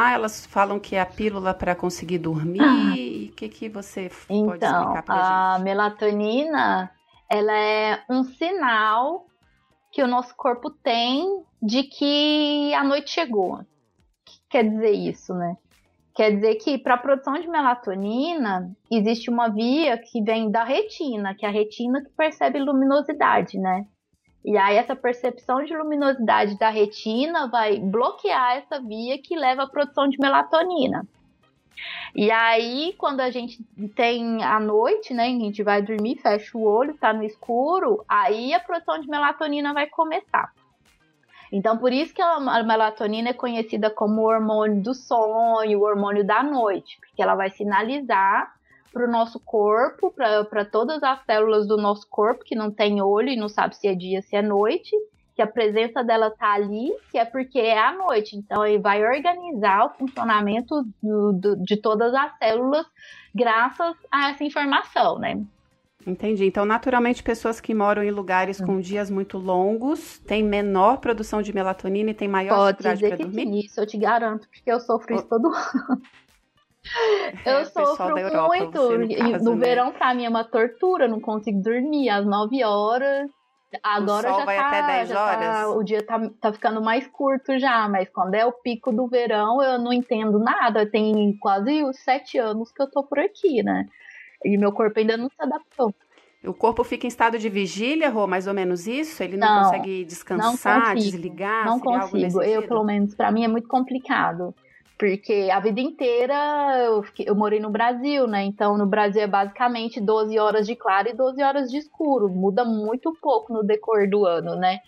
Ah, 0.00 0.12
elas 0.12 0.46
falam 0.46 0.78
que 0.78 0.94
é 0.94 1.00
a 1.00 1.06
pílula 1.06 1.52
para 1.52 1.74
conseguir 1.74 2.18
dormir. 2.18 3.30
O 3.30 3.34
que, 3.34 3.48
que 3.48 3.68
você 3.68 4.08
então, 4.30 4.46
pode 4.46 4.64
explicar 4.64 5.02
para 5.02 5.14
a 5.14 5.56
gente? 5.56 5.64
melatonina, 5.64 6.90
ela 7.28 7.52
é 7.52 8.04
um 8.08 8.22
sinal 8.22 9.26
que 9.90 10.00
o 10.00 10.06
nosso 10.06 10.36
corpo 10.36 10.70
tem 10.70 11.42
de 11.60 11.82
que 11.82 12.72
a 12.74 12.84
noite 12.84 13.10
chegou. 13.10 13.54
O 13.54 13.64
que 14.24 14.38
quer 14.48 14.68
dizer 14.68 14.92
isso, 14.92 15.34
né? 15.34 15.56
Quer 16.14 16.36
dizer 16.36 16.54
que 16.56 16.78
para 16.78 16.94
a 16.94 16.98
produção 16.98 17.34
de 17.34 17.48
melatonina 17.48 18.70
existe 18.90 19.28
uma 19.28 19.48
via 19.48 19.98
que 19.98 20.22
vem 20.22 20.48
da 20.48 20.62
retina, 20.62 21.34
que 21.34 21.44
é 21.44 21.48
a 21.48 21.52
retina 21.52 22.02
que 22.04 22.10
percebe 22.10 22.60
luminosidade, 22.60 23.58
né? 23.58 23.84
E 24.44 24.56
aí 24.56 24.76
essa 24.76 24.94
percepção 24.94 25.64
de 25.64 25.76
luminosidade 25.76 26.58
da 26.58 26.70
retina 26.70 27.48
vai 27.48 27.78
bloquear 27.78 28.56
essa 28.56 28.80
via 28.80 29.20
que 29.20 29.36
leva 29.36 29.64
à 29.64 29.68
produção 29.68 30.08
de 30.08 30.18
melatonina. 30.18 31.06
E 32.14 32.30
aí, 32.30 32.94
quando 32.98 33.20
a 33.20 33.30
gente 33.30 33.62
tem 33.94 34.42
a 34.42 34.58
noite, 34.58 35.14
né, 35.14 35.24
a 35.24 35.28
gente 35.28 35.62
vai 35.62 35.80
dormir, 35.82 36.16
fecha 36.16 36.56
o 36.56 36.62
olho, 36.62 36.96
tá 36.96 37.12
no 37.12 37.22
escuro, 37.22 38.04
aí 38.08 38.52
a 38.52 38.60
produção 38.60 38.98
de 38.98 39.08
melatonina 39.08 39.72
vai 39.72 39.86
começar. 39.86 40.52
Então, 41.52 41.78
por 41.78 41.92
isso 41.92 42.12
que 42.12 42.20
a 42.20 42.40
melatonina 42.62 43.30
é 43.30 43.32
conhecida 43.32 43.90
como 43.90 44.20
o 44.20 44.24
hormônio 44.24 44.82
do 44.82 44.94
sonho, 44.94 45.78
o 45.78 45.82
hormônio 45.82 46.24
da 46.24 46.42
noite, 46.42 46.98
porque 47.00 47.22
ela 47.22 47.34
vai 47.34 47.50
sinalizar 47.50 48.52
para 48.92 49.06
o 49.06 49.10
nosso 49.10 49.38
corpo, 49.40 50.12
para 50.12 50.64
todas 50.64 51.02
as 51.02 51.24
células 51.24 51.66
do 51.66 51.76
nosso 51.76 52.06
corpo 52.08 52.44
que 52.44 52.56
não 52.56 52.70
tem 52.70 53.00
olho 53.02 53.28
e 53.28 53.36
não 53.36 53.48
sabe 53.48 53.76
se 53.76 53.86
é 53.86 53.94
dia, 53.94 54.22
se 54.22 54.34
é 54.36 54.42
noite, 54.42 54.94
que 55.34 55.42
a 55.42 55.46
presença 55.46 56.02
dela 56.02 56.30
tá 56.30 56.52
ali, 56.52 56.92
que 57.10 57.18
é 57.18 57.24
porque 57.24 57.60
é 57.60 57.78
a 57.78 57.92
noite. 57.92 58.36
Então, 58.36 58.66
ele 58.66 58.78
vai 58.78 59.04
organizar 59.04 59.86
o 59.86 59.90
funcionamento 59.90 60.84
do, 61.02 61.32
do, 61.32 61.56
de 61.56 61.76
todas 61.76 62.12
as 62.12 62.36
células 62.38 62.86
graças 63.32 63.94
a 64.10 64.30
essa 64.30 64.42
informação, 64.42 65.18
né? 65.18 65.40
Entendi. 66.06 66.44
Então, 66.46 66.64
naturalmente, 66.64 67.22
pessoas 67.22 67.60
que 67.60 67.74
moram 67.74 68.02
em 68.02 68.10
lugares 68.10 68.60
com 68.60 68.80
dias 68.80 69.10
muito 69.10 69.36
longos 69.38 70.18
têm 70.20 70.42
menor 70.42 70.98
produção 70.98 71.42
de 71.42 71.52
melatonina 71.52 72.10
e 72.10 72.14
têm 72.14 72.26
maior 72.28 72.56
Pode 72.56 72.78
dificuldade 72.78 73.00
dizer 73.00 73.08
para 73.08 73.16
que 73.18 73.24
dormir? 73.24 73.46
sim, 73.46 73.58
isso 73.60 73.80
eu 73.80 73.86
te 73.86 73.98
garanto, 73.98 74.48
porque 74.48 74.70
eu 74.72 74.80
sofro 74.80 75.14
isso 75.14 75.26
todo 75.28 75.48
ano. 75.54 76.02
É, 77.44 77.52
Eu 77.52 77.58
pessoal 77.64 77.86
sofro 77.96 78.18
Europa, 78.18 78.46
muito. 78.48 78.78
você, 78.78 79.38
no 79.42 79.56
verão, 79.56 79.92
pra 79.92 80.14
mim, 80.14 80.24
é 80.24 80.28
uma 80.28 80.44
tortura. 80.44 81.04
eu 81.04 81.08
Não 81.10 81.20
consigo 81.20 81.60
dormir 81.62 82.08
às 82.08 82.24
9 82.26 82.62
horas. 82.64 83.28
Agora 83.82 84.28
já 84.32 84.44
vai 84.46 84.56
tá, 84.56 84.68
até 84.68 84.86
10 84.86 85.08
já 85.10 85.14
tá- 85.14 85.66
horas? 85.66 85.76
o 85.76 85.82
dia 85.82 86.02
tá, 86.02 86.30
tá 86.40 86.52
ficando 86.52 86.80
mais 86.80 87.06
curto 87.06 87.58
já, 87.58 87.86
mas 87.86 88.08
quando 88.08 88.34
é 88.34 88.46
o 88.46 88.52
pico 88.52 88.90
do 88.90 89.06
verão, 89.06 89.62
eu 89.62 89.78
não 89.78 89.92
entendo 89.92 90.38
nada. 90.38 90.86
Tem 90.90 91.36
quase 91.38 91.82
os 91.84 91.98
7 91.98 92.38
anos 92.38 92.72
que 92.72 92.80
eu 92.82 92.90
tô 92.90 93.02
por 93.04 93.18
aqui, 93.18 93.62
né? 93.62 93.86
E 94.42 94.56
meu 94.56 94.72
corpo 94.72 94.98
ainda 94.98 95.16
não 95.18 95.28
se 95.28 95.34
adaptou. 95.38 95.94
O 96.46 96.54
corpo 96.54 96.82
fica 96.84 97.04
em 97.04 97.08
estado 97.08 97.36
de 97.38 97.48
vigília, 97.50 98.08
Rô, 98.08 98.26
mais 98.26 98.46
ou 98.46 98.54
menos 98.54 98.86
isso? 98.86 99.22
Ele 99.22 99.36
não, 99.36 99.46
Não, 99.56 99.62
consegue 99.64 100.04
descansar, 100.04 100.92
consigo, 100.94 101.10
desligar? 101.10 101.66
não 101.66 101.78
consigo. 101.80 102.40
Eu, 102.42 102.60
sentido? 102.60 102.68
pelo 102.68 102.84
menos, 102.84 103.14
pra 103.14 103.30
mim 103.30 103.44
é 103.44 103.48
muito 103.48 103.68
complicado. 103.68 104.54
Porque 104.98 105.48
a 105.52 105.60
vida 105.60 105.80
inteira 105.80 106.34
eu, 106.86 107.02
fiquei- 107.04 107.28
eu 107.28 107.34
morei 107.36 107.60
no 107.60 107.70
Brasil, 107.70 108.26
né? 108.26 108.42
Então 108.44 108.76
no 108.76 108.86
Brasil 108.86 109.22
é 109.22 109.26
basicamente 109.28 110.00
12 110.00 110.38
horas 110.38 110.66
de 110.66 110.74
claro 110.74 111.08
e 111.08 111.14
12 111.14 111.40
horas 111.42 111.70
de 111.70 111.78
escuro. 111.78 112.28
Muda 112.28 112.64
muito 112.64 113.16
pouco 113.22 113.52
no 113.52 113.62
decorrer 113.62 114.10
do 114.10 114.26
ano, 114.26 114.56
né? 114.56 114.80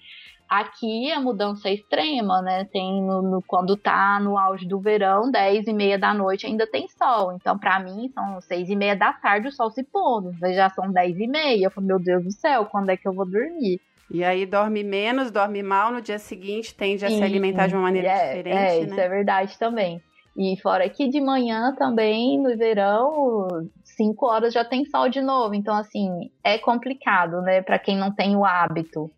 Aqui 0.48 1.12
a 1.12 1.20
mudança 1.20 1.68
é 1.68 1.74
extrema, 1.74 2.42
né? 2.42 2.64
Tem 2.66 3.02
no, 3.02 3.22
no- 3.22 3.42
quando 3.42 3.76
tá 3.76 4.20
no 4.20 4.38
auge 4.38 4.66
do 4.68 4.80
verão, 4.80 5.30
10 5.30 5.66
e 5.68 5.72
meia 5.74 5.98
da 5.98 6.14
noite 6.14 6.46
ainda 6.46 6.66
tem 6.66 6.88
sol. 6.88 7.32
Então, 7.34 7.58
pra 7.58 7.80
mim, 7.80 8.10
são 8.14 8.40
6 8.42 8.68
e 8.70 8.76
meia 8.76 8.96
da 8.96 9.12
tarde 9.12 9.48
o 9.48 9.52
sol 9.52 9.70
se 9.70 9.84
pondo. 9.84 10.32
Já 10.54 10.70
são 10.70 10.92
10 10.92 11.18
e 11.18 11.26
meia. 11.28 11.66
Eu 11.66 11.70
falo, 11.70 11.86
meu 11.86 12.00
Deus 12.00 12.24
do 12.24 12.32
céu, 12.32 12.66
quando 12.66 12.90
é 12.90 12.96
que 12.96 13.08
eu 13.08 13.14
vou 13.14 13.26
dormir? 13.26 13.80
E 14.10 14.22
aí 14.24 14.44
dorme 14.44 14.82
menos, 14.84 15.30
dorme 15.30 15.62
mal, 15.62 15.92
no 15.92 16.02
dia 16.02 16.18
seguinte 16.18 16.74
tende 16.74 17.06
a 17.06 17.10
se 17.10 17.16
Sim, 17.16 17.24
alimentar 17.24 17.66
de 17.66 17.74
uma 17.74 17.82
maneira 17.82 18.08
é, 18.08 18.10
diferente, 18.10 18.82
É, 18.82 18.84
né? 18.84 18.96
isso 18.96 19.00
é 19.00 19.08
verdade 19.08 19.58
também. 19.58 20.02
E 20.36 20.56
fora 20.62 20.88
que 20.88 21.08
de 21.08 21.20
manhã 21.20 21.74
também, 21.76 22.40
no 22.40 22.56
verão, 22.56 23.48
5 23.84 24.26
horas 24.26 24.54
já 24.54 24.64
tem 24.64 24.84
sol 24.84 25.08
de 25.08 25.20
novo. 25.20 25.54
Então, 25.54 25.74
assim, 25.76 26.30
é 26.44 26.58
complicado, 26.58 27.42
né, 27.42 27.62
para 27.62 27.78
quem 27.78 27.96
não 27.96 28.14
tem 28.14 28.36
o 28.36 28.44
hábito. 28.44 29.10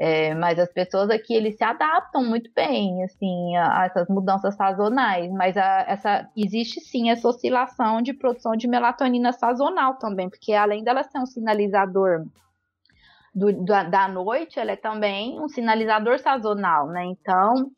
É, 0.00 0.34
mas 0.34 0.58
as 0.58 0.72
pessoas 0.72 1.10
aqui, 1.10 1.34
eles 1.34 1.56
se 1.56 1.64
adaptam 1.64 2.24
muito 2.24 2.50
bem, 2.54 3.02
assim, 3.04 3.56
a, 3.56 3.82
a 3.82 3.86
essas 3.86 4.08
mudanças 4.08 4.54
sazonais. 4.56 5.30
Mas 5.32 5.56
a- 5.56 5.84
essa, 5.88 6.28
existe 6.36 6.80
sim 6.80 7.10
essa 7.10 7.28
oscilação 7.28 8.02
de 8.02 8.14
produção 8.14 8.56
de 8.56 8.68
melatonina 8.68 9.32
sazonal 9.32 9.96
também, 9.98 10.28
porque 10.30 10.52
além 10.54 10.84
dela 10.84 11.04
ser 11.04 11.18
um 11.18 11.26
sinalizador 11.26 12.24
do- 13.34 13.64
da, 13.64 13.84
da 13.84 14.08
noite, 14.08 14.58
ela 14.58 14.72
é 14.72 14.76
também 14.76 15.40
um 15.40 15.48
sinalizador 15.48 16.18
sazonal, 16.18 16.88
né? 16.88 17.04
Então, 17.06 17.70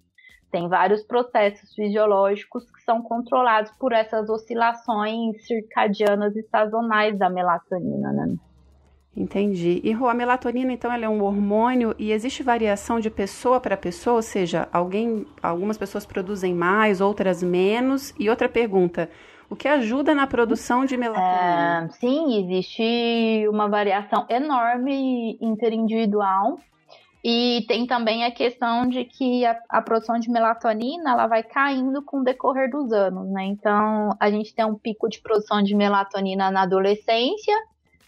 tem 0.50 0.68
vários 0.68 1.02
processos 1.02 1.72
fisiológicos 1.74 2.70
que 2.70 2.82
são 2.82 3.02
controlados 3.02 3.72
por 3.78 3.92
essas 3.92 4.28
oscilações 4.28 5.46
circadianas 5.46 6.34
e 6.36 6.42
sazonais 6.44 7.18
da 7.18 7.28
melatonina, 7.28 8.12
né? 8.12 8.34
Entendi. 9.16 9.80
E 9.84 9.92
Rô, 9.92 10.08
a 10.08 10.14
melatonina, 10.14 10.72
então, 10.72 10.92
ela 10.92 11.04
é 11.04 11.08
um 11.08 11.22
hormônio 11.22 11.94
e 11.98 12.10
existe 12.10 12.42
variação 12.42 12.98
de 12.98 13.08
pessoa 13.10 13.60
para 13.60 13.76
pessoa? 13.76 14.16
Ou 14.16 14.22
seja, 14.22 14.68
alguém, 14.72 15.24
algumas 15.40 15.78
pessoas 15.78 16.04
produzem 16.04 16.52
mais, 16.52 17.00
outras 17.00 17.40
menos? 17.40 18.12
E 18.18 18.28
outra 18.28 18.48
pergunta, 18.48 19.08
o 19.48 19.56
que 19.56 19.68
ajuda 19.68 20.14
na 20.14 20.26
produção 20.26 20.84
de 20.84 20.96
melatonina? 20.96 21.86
É, 21.86 21.88
sim, 21.94 22.44
existe 22.44 23.46
uma 23.48 23.68
variação 23.68 24.26
enorme 24.28 25.38
interindividual. 25.40 26.58
E 27.26 27.64
tem 27.66 27.86
também 27.86 28.24
a 28.24 28.30
questão 28.30 28.86
de 28.86 29.04
que 29.06 29.46
a, 29.46 29.58
a 29.70 29.80
produção 29.80 30.18
de 30.18 30.30
melatonina 30.30 31.12
ela 31.12 31.26
vai 31.26 31.42
caindo 31.42 32.02
com 32.02 32.20
o 32.20 32.24
decorrer 32.24 32.70
dos 32.70 32.92
anos, 32.92 33.30
né? 33.30 33.44
Então 33.46 34.10
a 34.20 34.30
gente 34.30 34.54
tem 34.54 34.64
um 34.66 34.74
pico 34.74 35.08
de 35.08 35.20
produção 35.22 35.62
de 35.62 35.74
melatonina 35.74 36.50
na 36.50 36.64
adolescência, 36.64 37.54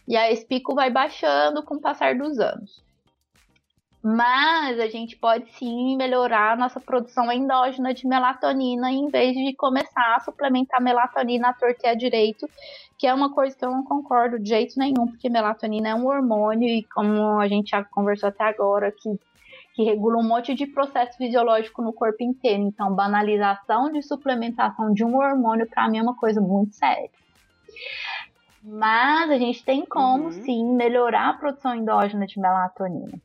e 0.07 0.16
aí 0.16 0.35
esse 0.35 0.45
pico 0.45 0.75
vai 0.75 0.90
baixando 0.90 1.62
com 1.62 1.76
o 1.76 1.81
passar 1.81 2.14
dos 2.14 2.38
anos. 2.38 2.85
Mas 4.09 4.79
a 4.79 4.87
gente 4.87 5.17
pode 5.17 5.51
sim 5.55 5.97
melhorar 5.97 6.53
a 6.53 6.57
nossa 6.57 6.79
produção 6.79 7.31
endógena 7.33 7.93
de 7.93 8.07
melatonina 8.07 8.89
em 8.89 9.09
vez 9.09 9.35
de 9.35 9.53
começar 9.57 10.15
a 10.15 10.21
suplementar 10.21 10.81
melatonina 10.81 11.49
à 11.49 11.53
torta 11.53 11.89
e 11.89 11.91
à 11.91 11.95
direito, 11.97 12.49
que 12.97 13.05
é 13.05 13.13
uma 13.13 13.35
coisa 13.35 13.57
que 13.57 13.65
eu 13.65 13.71
não 13.73 13.83
concordo 13.83 14.39
de 14.39 14.49
jeito 14.49 14.79
nenhum, 14.79 15.09
porque 15.09 15.29
melatonina 15.29 15.89
é 15.89 15.95
um 15.97 16.07
hormônio 16.07 16.69
e 16.69 16.85
como 16.95 17.41
a 17.41 17.49
gente 17.49 17.71
já 17.71 17.83
conversou 17.83 18.29
até 18.29 18.45
agora, 18.45 18.93
que, 18.93 19.19
que 19.75 19.83
regula 19.83 20.19
um 20.19 20.29
monte 20.29 20.55
de 20.55 20.69
processo 20.69 21.17
fisiológico 21.19 21.83
no 21.83 21.93
corpo 21.93 22.23
inteiro. 22.23 22.63
Então, 22.63 22.95
banalização 22.95 23.91
de 23.91 24.03
suplementação 24.03 24.93
de 24.93 25.05
um 25.05 25.17
hormônio, 25.17 25.67
para 25.69 25.89
mim, 25.89 25.99
é 25.99 26.03
uma 26.03 26.17
coisa 26.17 26.41
muito 26.41 26.77
séria. 26.77 27.11
Mas 28.63 29.31
a 29.31 29.37
gente 29.37 29.65
tem 29.65 29.85
como, 29.85 30.27
Uhum. 30.27 30.31
sim, 30.31 30.77
melhorar 30.77 31.31
a 31.31 31.35
produção 31.35 31.75
endógena 31.75 32.25
de 32.25 32.39
melatonina. 32.39 33.21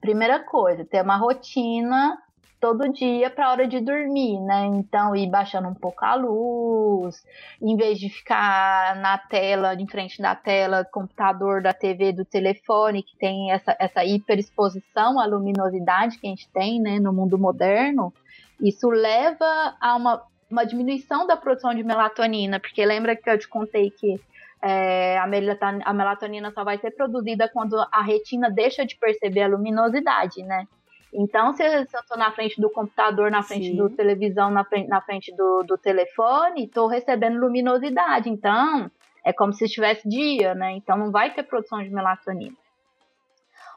Primeira 0.00 0.40
coisa, 0.40 0.84
ter 0.84 1.02
uma 1.02 1.16
rotina 1.16 2.18
todo 2.60 2.92
dia 2.92 3.30
para 3.30 3.46
a 3.46 3.50
hora 3.50 3.66
de 3.66 3.80
dormir, 3.80 4.38
né? 4.40 4.66
Então, 4.66 5.16
ir 5.16 5.28
baixando 5.28 5.68
um 5.68 5.74
pouco 5.74 6.04
a 6.04 6.14
luz, 6.14 7.24
em 7.60 7.74
vez 7.74 7.98
de 7.98 8.10
ficar 8.10 8.96
na 8.96 9.16
tela, 9.16 9.74
em 9.74 9.86
frente 9.86 10.20
da 10.20 10.34
tela, 10.34 10.84
computador, 10.84 11.62
da 11.62 11.72
TV, 11.72 12.12
do 12.12 12.24
telefone, 12.24 13.02
que 13.02 13.16
tem 13.16 13.50
essa, 13.50 13.74
essa 13.80 14.04
hiperexposição 14.04 15.18
à 15.18 15.24
luminosidade 15.24 16.18
que 16.18 16.26
a 16.26 16.30
gente 16.30 16.48
tem, 16.50 16.80
né, 16.80 17.00
no 17.00 17.12
mundo 17.12 17.38
moderno, 17.38 18.12
isso 18.60 18.90
leva 18.90 19.74
a 19.80 19.96
uma, 19.96 20.22
uma 20.50 20.64
diminuição 20.64 21.26
da 21.26 21.36
produção 21.36 21.74
de 21.74 21.82
melatonina, 21.82 22.60
porque 22.60 22.84
lembra 22.84 23.16
que 23.16 23.28
eu 23.30 23.38
te 23.38 23.48
contei 23.48 23.90
que 23.90 24.20
é, 24.62 25.18
a, 25.18 25.26
melata- 25.26 25.80
a 25.84 25.92
melatonina 25.92 26.50
só 26.52 26.64
vai 26.64 26.78
ser 26.78 26.90
produzida 26.92 27.48
quando 27.48 27.76
a 27.92 28.02
retina 28.02 28.50
deixa 28.50 28.84
de 28.84 28.96
perceber 28.96 29.42
a 29.42 29.48
luminosidade, 29.48 30.42
né? 30.42 30.66
Então, 31.12 31.52
se 31.52 31.64
eu 31.64 31.82
estou 31.82 32.16
na 32.16 32.30
frente 32.30 32.60
do 32.60 32.70
computador, 32.70 33.30
na 33.30 33.42
frente 33.42 33.70
Sim. 33.70 33.76
do 33.76 33.90
televisão, 33.90 34.50
na 34.50 34.64
frente, 34.64 34.88
na 34.88 35.00
frente 35.00 35.34
do, 35.34 35.64
do 35.64 35.76
telefone, 35.76 36.66
estou 36.66 36.86
recebendo 36.86 37.40
luminosidade. 37.40 38.28
Então, 38.28 38.88
é 39.24 39.32
como 39.32 39.52
se 39.52 39.64
estivesse 39.64 40.08
dia, 40.08 40.54
né? 40.54 40.72
Então, 40.72 40.96
não 40.96 41.10
vai 41.10 41.34
ter 41.34 41.42
produção 41.42 41.82
de 41.82 41.90
melatonina. 41.90 42.56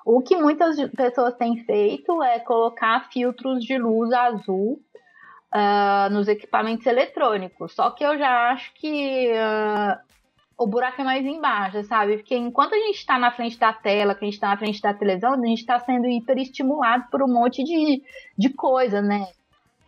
O 0.06 0.22
que 0.22 0.36
muitas 0.36 0.78
pessoas 0.92 1.34
têm 1.36 1.64
feito 1.64 2.22
é 2.22 2.40
colocar 2.40 3.10
filtros 3.10 3.64
de 3.64 3.78
luz 3.78 4.12
azul 4.12 4.80
ah, 5.52 6.10
nos 6.12 6.28
equipamentos 6.28 6.86
eletrônicos. 6.86 7.74
Só 7.74 7.90
que 7.90 8.04
eu 8.04 8.18
já 8.18 8.52
acho 8.52 8.74
que 8.76 9.32
ah, 9.34 10.00
o 10.64 10.68
buraco 10.68 11.02
é 11.02 11.04
mais 11.04 11.26
embaixo, 11.26 11.84
sabe? 11.84 12.18
Porque 12.18 12.36
enquanto 12.36 12.74
a 12.74 12.78
gente 12.78 12.96
está 12.96 13.20
na 13.20 13.32
frente 13.32 13.60
da 13.60 13.74
tela, 13.74 14.16
que 14.16 14.24
a 14.24 14.28
gente 14.28 14.36
está 14.36 14.48
na 14.48 14.58
frente 14.58 14.82
da 14.82 14.94
televisão, 14.94 15.34
a 15.34 15.46
gente 15.46 15.60
está 15.60 15.78
sendo 15.80 16.08
hiperestimulado 16.08 17.06
por 17.12 17.22
um 17.22 17.28
monte 17.28 17.64
de, 17.64 18.02
de 18.38 18.50
coisa, 18.50 19.02
né? 19.02 19.28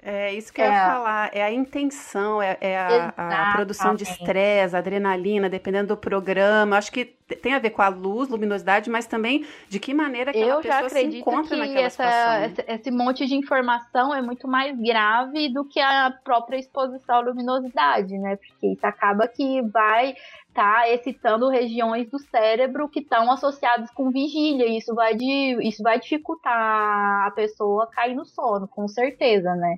É 0.03 0.34
isso 0.34 0.53
que 0.53 0.62
é. 0.62 0.67
eu 0.67 0.72
ia 0.72 0.86
falar, 0.86 1.29
é 1.34 1.41
a 1.41 1.51
intenção, 1.51 2.39
é, 2.39 2.58
é 2.62 2.77
a, 2.77 3.13
a, 3.17 3.53
produção 3.53 3.96
de 3.96 4.03
estresse, 4.03 4.75
adrenalina, 4.75 5.50
dependendo 5.50 5.88
do 5.88 5.98
programa. 5.98 6.77
Acho 6.77 6.91
que 6.91 7.05
tem 7.41 7.53
a 7.53 7.60
ver 7.60 7.72
com 7.72 7.82
a 7.82 7.88
luz, 7.88 8.29
luminosidade, 8.29 8.89
mas 8.89 9.08
também 9.08 9.46
de 9.67 9.79
que 9.79 9.94
maneira 9.94 10.32
que 10.32 10.39
eu 10.39 10.62
pessoa 10.62 10.89
se 10.89 11.03
encontra 11.03 11.58
naquela 11.58 11.79
essa, 11.79 12.44
situação. 12.44 12.75
Esse 12.75 12.91
monte 12.91 13.25
de 13.25 13.36
informação 13.36 14.13
é 14.13 14.22
muito 14.22 14.48
mais 14.48 14.79
grave 14.79 15.50
do 15.50 15.65
que 15.65 15.79
a 15.79 16.13
própria 16.24 16.58
exposição 16.58 17.15
à 17.15 17.20
luminosidade, 17.22 18.17
né? 18.17 18.36
Porque 18.36 18.67
isso 18.67 18.86
acaba 18.86 19.27
que 19.27 19.62
vai 19.63 20.15
tá 20.53 20.89
excitando 20.89 21.50
regiões 21.50 22.10
do 22.10 22.17
cérebro 22.17 22.88
que 22.88 23.01
estão 23.01 23.29
associadas 23.29 23.91
com 23.91 24.10
vigília. 24.10 24.67
E 24.67 24.77
isso 24.77 24.96
vai, 24.96 25.13
de, 25.13 25.58
isso 25.62 25.84
vai 25.84 26.00
dificultar 26.00 27.27
a 27.27 27.32
pessoa 27.32 27.88
cair 27.88 28.15
no 28.15 28.24
sono, 28.24 28.67
com 28.67 28.88
certeza, 28.88 29.53
né? 29.53 29.77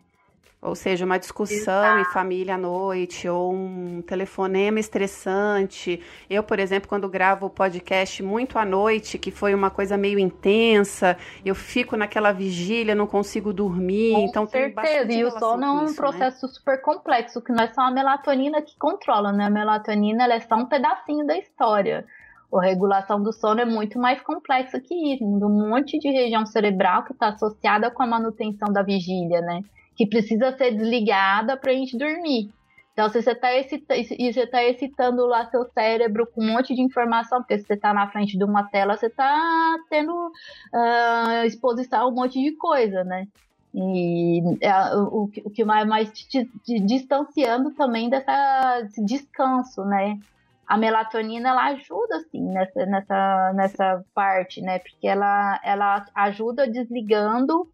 Ou 0.59 0.73
seja, 0.73 1.05
uma 1.05 1.19
discussão 1.19 1.83
Exato. 1.85 1.99
em 1.99 2.05
família 2.05 2.55
à 2.55 2.57
noite, 2.57 3.29
ou 3.29 3.53
um 3.53 4.01
telefonema 4.01 4.79
estressante. 4.79 6.01
Eu, 6.27 6.41
por 6.41 6.57
exemplo, 6.57 6.89
quando 6.89 7.07
gravo 7.07 7.45
o 7.45 7.49
podcast 7.49 8.23
muito 8.23 8.57
à 8.57 8.65
noite, 8.65 9.19
que 9.19 9.29
foi 9.29 9.53
uma 9.53 9.69
coisa 9.69 9.95
meio 9.95 10.17
intensa, 10.17 11.15
eu 11.45 11.53
fico 11.53 11.95
naquela 11.95 12.31
vigília, 12.31 12.95
não 12.95 13.05
consigo 13.05 13.53
dormir. 13.53 14.13
Com 14.13 14.21
então 14.21 14.47
certeza. 14.47 15.11
e 15.11 15.23
o 15.23 15.29
sono 15.29 15.63
é 15.63 15.71
um 15.71 15.85
isso, 15.85 15.93
né? 15.93 15.95
processo 15.95 16.47
né? 16.47 16.51
super 16.51 16.81
complexo, 16.81 17.39
que 17.39 17.51
não 17.51 17.63
é 17.63 17.67
só 17.71 17.81
a 17.81 17.91
melatonina 17.91 18.59
que 18.59 18.75
controla, 18.79 19.31
né? 19.31 19.45
A 19.45 19.51
melatonina 19.51 20.23
ela 20.23 20.33
é 20.33 20.39
só 20.39 20.55
um 20.55 20.65
pedacinho 20.65 21.25
da 21.27 21.37
história. 21.37 22.03
A 22.51 22.61
regulação 22.61 23.21
do 23.21 23.31
sono 23.31 23.61
é 23.61 23.65
muito 23.65 23.99
mais 23.99 24.21
complexa 24.21 24.79
que 24.79 25.13
isso, 25.13 25.23
um 25.23 25.69
monte 25.69 25.99
de 25.99 26.09
região 26.09 26.45
cerebral 26.45 27.03
que 27.03 27.11
está 27.11 27.27
associada 27.27 27.91
com 27.91 28.01
a 28.01 28.07
manutenção 28.07 28.71
da 28.71 28.81
vigília, 28.81 29.41
né? 29.41 29.61
Que 29.97 30.05
precisa 30.05 30.55
ser 30.55 30.71
desligada 30.71 31.57
para 31.57 31.71
a 31.71 31.75
gente 31.75 31.97
dormir. 31.97 32.51
Então, 32.93 33.09
se 33.09 33.21
você 33.21 33.31
está 33.31 33.53
excitando, 33.55 34.49
tá 34.49 34.63
excitando 34.63 35.25
lá 35.25 35.45
seu 35.51 35.65
cérebro 35.65 36.25
com 36.25 36.41
um 36.41 36.53
monte 36.53 36.73
de 36.73 36.81
informação, 36.81 37.39
porque 37.39 37.59
se 37.59 37.65
você 37.65 37.73
está 37.73 37.93
na 37.93 38.09
frente 38.09 38.37
de 38.37 38.43
uma 38.43 38.63
tela, 38.63 38.97
você 38.97 39.07
está 39.07 39.75
tendo 39.89 40.11
uh, 40.13 41.45
exposição 41.45 42.01
a 42.01 42.07
um 42.07 42.11
monte 42.11 42.41
de 42.41 42.53
coisa, 42.53 43.03
né? 43.03 43.27
E 43.73 44.41
é, 44.61 44.95
o, 44.95 45.29
o 45.45 45.49
que 45.51 45.63
mais 45.63 46.11
te, 46.11 46.27
te, 46.27 46.51
te, 46.63 46.79
distanciando 46.79 47.71
também 47.75 48.09
dessa, 48.09 48.81
desse 48.81 49.05
descanso, 49.05 49.85
né? 49.85 50.17
A 50.65 50.75
melatonina, 50.75 51.49
ela 51.49 51.65
ajuda, 51.67 52.17
assim, 52.17 52.41
nessa, 52.41 52.85
nessa, 52.87 53.53
nessa 53.53 54.05
parte, 54.13 54.59
né? 54.59 54.79
Porque 54.79 55.07
ela, 55.07 55.59
ela 55.63 56.03
ajuda 56.15 56.67
desligando 56.67 57.69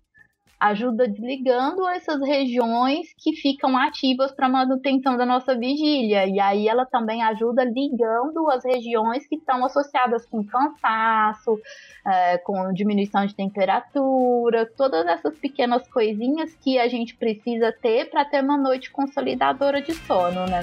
ajuda 0.64 1.10
desligando 1.10 1.86
essas 1.90 2.22
regiões 2.22 3.14
que 3.18 3.34
ficam 3.36 3.78
ativas 3.78 4.32
para 4.32 4.48
manutenção 4.48 5.18
da 5.18 5.26
nossa 5.26 5.58
vigília. 5.58 6.26
E 6.26 6.40
aí 6.40 6.70
ela 6.70 6.86
também 6.86 7.22
ajuda 7.22 7.66
ligando 7.66 8.50
as 8.50 8.64
regiões 8.64 9.28
que 9.28 9.36
estão 9.36 9.66
associadas 9.66 10.26
com 10.26 10.42
cansaço, 10.42 11.60
é, 12.08 12.38
com 12.38 12.72
diminuição 12.72 13.26
de 13.26 13.36
temperatura, 13.36 14.66
todas 14.78 15.06
essas 15.06 15.38
pequenas 15.38 15.86
coisinhas 15.90 16.56
que 16.56 16.80
a 16.80 16.88
gente 16.88 17.16
precisa 17.16 17.74
ter 17.82 18.10
para 18.10 18.24
ter 18.24 18.42
uma 18.42 18.58
noite 18.58 18.90
consolidadora 18.90 19.82
de 19.82 19.94
sono, 19.94 20.46
né? 20.46 20.62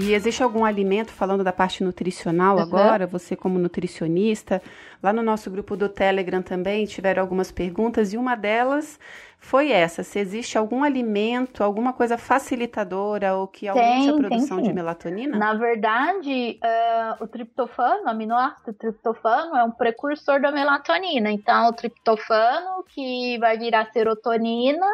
E 0.00 0.14
existe 0.14 0.44
algum 0.44 0.64
alimento, 0.64 1.10
falando 1.10 1.42
da 1.42 1.52
parte 1.52 1.82
nutricional 1.82 2.54
uhum. 2.54 2.62
agora, 2.62 3.04
você 3.04 3.34
como 3.34 3.58
nutricionista, 3.58 4.62
lá 5.02 5.12
no 5.12 5.22
nosso 5.22 5.50
grupo 5.50 5.76
do 5.76 5.88
Telegram 5.88 6.40
também 6.40 6.86
tiveram 6.86 7.20
algumas 7.20 7.50
perguntas 7.50 8.12
e 8.12 8.16
uma 8.16 8.36
delas 8.36 8.96
foi 9.40 9.72
essa: 9.72 10.04
se 10.04 10.20
existe 10.20 10.56
algum 10.56 10.84
alimento, 10.84 11.64
alguma 11.64 11.92
coisa 11.92 12.16
facilitadora 12.16 13.34
ou 13.34 13.48
que 13.48 13.66
aumente 13.66 14.06
tem, 14.06 14.10
a 14.10 14.16
produção 14.16 14.62
de 14.62 14.72
melatonina? 14.72 15.36
Na 15.36 15.54
verdade, 15.54 16.60
uh, 16.62 17.24
o 17.24 17.26
triptofano, 17.26 18.04
o 18.04 18.08
aminoácido 18.08 18.72
triptofano, 18.74 19.56
é 19.56 19.64
um 19.64 19.72
precursor 19.72 20.40
da 20.40 20.52
melatonina. 20.52 21.28
Então, 21.30 21.70
o 21.70 21.72
triptofano 21.72 22.84
que 22.88 23.36
vai 23.38 23.58
virar 23.58 23.90
serotonina 23.92 24.86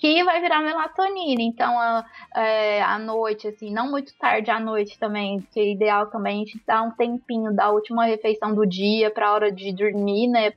que 0.00 0.24
vai 0.24 0.40
virar 0.40 0.62
melatonina. 0.62 1.42
Então, 1.42 1.78
a, 1.78 2.04
é, 2.34 2.82
à 2.82 2.98
noite, 2.98 3.46
assim, 3.46 3.70
não 3.70 3.90
muito 3.90 4.16
tarde 4.16 4.50
à 4.50 4.58
noite 4.58 4.98
também, 4.98 5.46
que 5.52 5.60
é 5.60 5.70
ideal 5.70 6.06
também 6.06 6.36
a 6.36 6.44
gente 6.46 6.60
dar 6.66 6.82
um 6.82 6.90
tempinho 6.90 7.54
da 7.54 7.70
última 7.70 8.06
refeição 8.06 8.54
do 8.54 8.66
dia 8.66 9.10
para 9.10 9.28
a 9.28 9.32
hora 9.34 9.52
de 9.52 9.72
dormir, 9.72 10.26
né? 10.26 10.52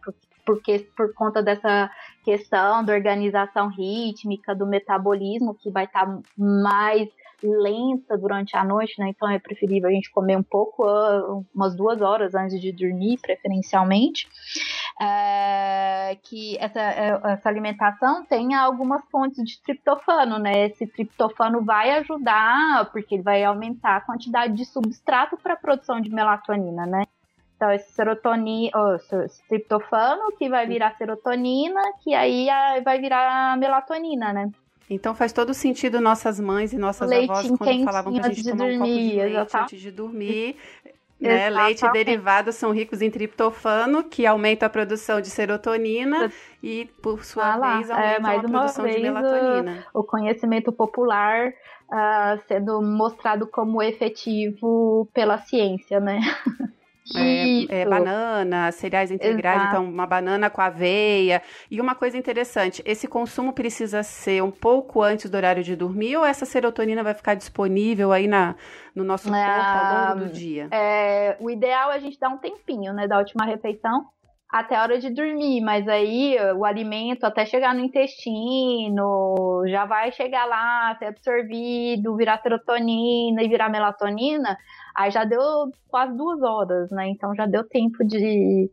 Porque 0.45 0.79
por 0.95 1.13
conta 1.13 1.43
dessa 1.43 1.91
questão 2.23 2.83
da 2.83 2.93
organização 2.93 3.67
rítmica, 3.67 4.55
do 4.55 4.65
metabolismo, 4.65 5.55
que 5.55 5.69
vai 5.69 5.85
estar 5.85 6.05
tá 6.05 6.19
mais 6.37 7.09
lenta 7.43 8.17
durante 8.17 8.55
a 8.55 8.63
noite, 8.63 8.97
né? 8.97 9.09
Então 9.09 9.29
é 9.29 9.37
preferível 9.37 9.89
a 9.89 9.93
gente 9.93 10.09
comer 10.09 10.37
um 10.37 10.43
pouco, 10.43 10.85
ah, 10.85 11.41
umas 11.53 11.75
duas 11.75 12.01
horas 12.01 12.33
antes 12.33 12.59
de 12.59 12.71
dormir, 12.71 13.19
preferencialmente. 13.21 14.27
É, 15.01 16.17
que 16.23 16.57
essa, 16.59 16.79
é, 16.79 17.19
essa 17.33 17.49
alimentação 17.49 18.23
tenha 18.25 18.61
algumas 18.61 19.03
fontes 19.09 19.43
de 19.43 19.59
triptofano, 19.61 20.37
né? 20.37 20.67
Esse 20.67 20.85
triptofano 20.85 21.63
vai 21.63 21.91
ajudar, 21.97 22.89
porque 22.91 23.15
ele 23.15 23.23
vai 23.23 23.43
aumentar 23.43 23.97
a 23.97 24.01
quantidade 24.01 24.53
de 24.53 24.65
substrato 24.65 25.35
para 25.37 25.53
a 25.53 25.57
produção 25.57 25.99
de 25.99 26.09
melatonina, 26.09 26.85
né? 26.85 27.03
Então, 27.55 27.71
esse 27.71 27.91
serotonina, 27.93 28.71
oh, 28.75 28.95
esse 29.23 29.47
triptofano 29.47 30.31
que 30.37 30.49
vai 30.49 30.67
virar 30.67 30.95
serotonina, 30.97 31.81
que 32.03 32.13
aí 32.13 32.47
vai 32.83 32.99
virar 32.99 33.57
melatonina, 33.57 34.31
né? 34.33 34.51
Então 34.89 35.15
faz 35.15 35.31
todo 35.31 35.53
sentido 35.53 36.01
nossas 36.01 36.39
mães 36.39 36.73
e 36.73 36.77
nossas 36.77 37.09
leite 37.09 37.31
avós 37.31 37.47
quando 37.57 37.83
falavam 37.83 38.13
pra 38.13 38.29
gente 38.29 38.43
tomar 38.43 38.67
dormir, 38.67 38.75
um 38.75 38.79
copo 38.79 38.91
de 38.91 39.15
leite 39.15 39.57
antes 39.57 39.81
de 39.81 39.91
dormir. 39.91 40.57
Né? 41.27 41.49
Leite 41.49 41.85
e 41.85 41.91
derivados 41.91 42.55
são 42.55 42.71
ricos 42.71 43.01
em 43.01 43.09
triptofano, 43.09 44.03
que 44.03 44.25
aumenta 44.25 44.65
a 44.65 44.69
produção 44.69 45.21
de 45.21 45.29
serotonina 45.29 46.31
e, 46.61 46.85
por 47.01 47.23
sua 47.23 47.53
ah 47.53 47.77
vez, 47.77 47.89
aumenta 47.89 48.15
é, 48.15 48.19
mais 48.19 48.39
a 48.39 48.47
produção 48.47 48.83
vez, 48.83 48.95
de 48.97 49.01
melatonina. 49.01 49.85
O, 49.93 49.99
o 49.99 50.03
conhecimento 50.03 50.71
popular 50.71 51.49
uh, 51.49 52.41
sendo 52.47 52.81
mostrado 52.81 53.47
como 53.47 53.81
efetivo 53.81 55.07
pela 55.13 55.37
ciência, 55.37 55.99
né? 55.99 56.19
É, 57.15 57.81
é, 57.81 57.85
banana, 57.85 58.71
cereais 58.71 59.11
integrais, 59.11 59.57
Exato. 59.57 59.75
então 59.75 59.85
uma 59.85 60.07
banana 60.07 60.49
com 60.49 60.61
aveia. 60.61 61.41
E 61.69 61.81
uma 61.81 61.95
coisa 61.95 62.17
interessante, 62.17 62.81
esse 62.85 63.07
consumo 63.07 63.51
precisa 63.51 64.03
ser 64.03 64.41
um 64.41 64.51
pouco 64.51 65.01
antes 65.01 65.29
do 65.29 65.35
horário 65.35 65.63
de 65.63 65.75
dormir 65.75 66.15
ou 66.15 66.25
essa 66.25 66.45
serotonina 66.45 67.03
vai 67.03 67.13
ficar 67.13 67.33
disponível 67.35 68.13
aí 68.13 68.27
na, 68.27 68.55
no 68.95 69.03
nosso 69.03 69.27
corpo 69.27 69.37
ao 69.37 70.07
longo 70.07 70.19
do 70.19 70.25
ah, 70.25 70.33
dia? 70.33 70.67
É, 70.71 71.35
o 71.39 71.49
ideal 71.49 71.91
é 71.91 71.95
a 71.95 71.99
gente 71.99 72.17
dar 72.17 72.29
um 72.29 72.37
tempinho, 72.37 72.93
né, 72.93 73.07
da 73.07 73.17
última 73.17 73.45
refeição 73.45 74.07
até 74.53 74.75
a 74.75 74.83
hora 74.83 74.99
de 74.99 75.09
dormir, 75.09 75.61
mas 75.61 75.87
aí 75.87 76.37
o 76.55 76.63
alimento 76.63 77.23
até 77.23 77.43
chegar 77.43 77.73
no 77.73 77.81
intestino, 77.81 79.63
já 79.67 79.83
vai 79.83 80.11
chegar 80.11 80.45
lá, 80.45 80.95
ser 80.99 81.05
absorvido, 81.05 82.15
virar 82.15 82.39
serotonina 82.39 83.41
e 83.41 83.47
virar 83.47 83.67
melatonina, 83.67 84.55
aí 84.95 85.09
já 85.09 85.23
deu 85.23 85.41
quase 85.87 86.15
duas 86.15 86.39
horas, 86.43 86.91
né? 86.91 87.07
Então 87.07 87.33
já 87.33 87.47
deu 87.47 87.67
tempo 87.67 88.05
de, 88.05 88.69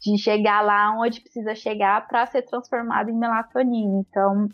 de 0.00 0.18
chegar 0.18 0.62
lá 0.62 0.98
onde 1.00 1.20
precisa 1.20 1.54
chegar 1.54 2.08
para 2.08 2.26
ser 2.26 2.42
transformado 2.42 3.08
em 3.08 3.16
melatonina. 3.16 4.00
Então 4.00 4.48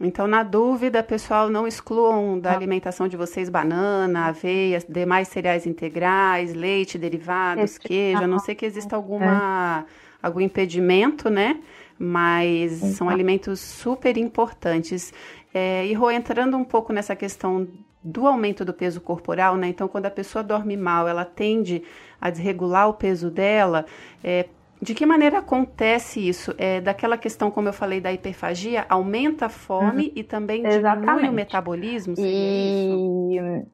então, 0.00 0.26
na 0.26 0.42
dúvida, 0.42 1.02
pessoal, 1.02 1.48
não 1.48 1.66
excluam 1.66 2.38
da 2.38 2.50
ah. 2.50 2.56
alimentação 2.56 3.06
de 3.06 3.16
vocês 3.16 3.48
banana, 3.48 4.26
aveia, 4.26 4.78
demais 4.88 5.28
cereais 5.28 5.66
integrais, 5.66 6.52
leite, 6.52 6.98
derivados, 6.98 7.78
queijo, 7.78 8.22
a 8.22 8.26
não 8.26 8.38
ser 8.38 8.56
que 8.56 8.66
exista 8.66 8.96
alguma, 8.96 9.86
é. 9.86 10.26
algum 10.26 10.40
impedimento, 10.40 11.30
né? 11.30 11.60
Mas 11.96 12.72
são 12.96 13.08
alimentos 13.08 13.60
super 13.60 14.16
importantes. 14.16 15.12
É, 15.54 15.86
e 15.86 15.94
Rô, 15.94 16.10
entrando 16.10 16.56
um 16.56 16.64
pouco 16.64 16.92
nessa 16.92 17.14
questão 17.14 17.68
do 18.02 18.26
aumento 18.26 18.64
do 18.64 18.74
peso 18.74 19.00
corporal, 19.00 19.56
né? 19.56 19.68
Então, 19.68 19.86
quando 19.86 20.06
a 20.06 20.10
pessoa 20.10 20.42
dorme 20.42 20.76
mal, 20.76 21.06
ela 21.06 21.24
tende 21.24 21.82
a 22.20 22.30
desregular 22.30 22.88
o 22.88 22.94
peso 22.94 23.30
dela. 23.30 23.86
É, 24.22 24.46
de 24.84 24.94
que 24.94 25.06
maneira 25.06 25.38
acontece 25.38 26.20
isso? 26.20 26.54
É 26.58 26.78
daquela 26.78 27.16
questão, 27.16 27.50
como 27.50 27.68
eu 27.68 27.72
falei, 27.72 28.02
da 28.02 28.12
hiperfagia, 28.12 28.84
aumenta 28.86 29.46
a 29.46 29.48
fome 29.48 30.08
uhum. 30.08 30.12
e 30.14 30.22
também 30.22 30.66
Exatamente. 30.66 31.06
diminui 31.06 31.28
o 31.30 31.32
metabolismo? 31.32 32.14
E... 32.18 33.64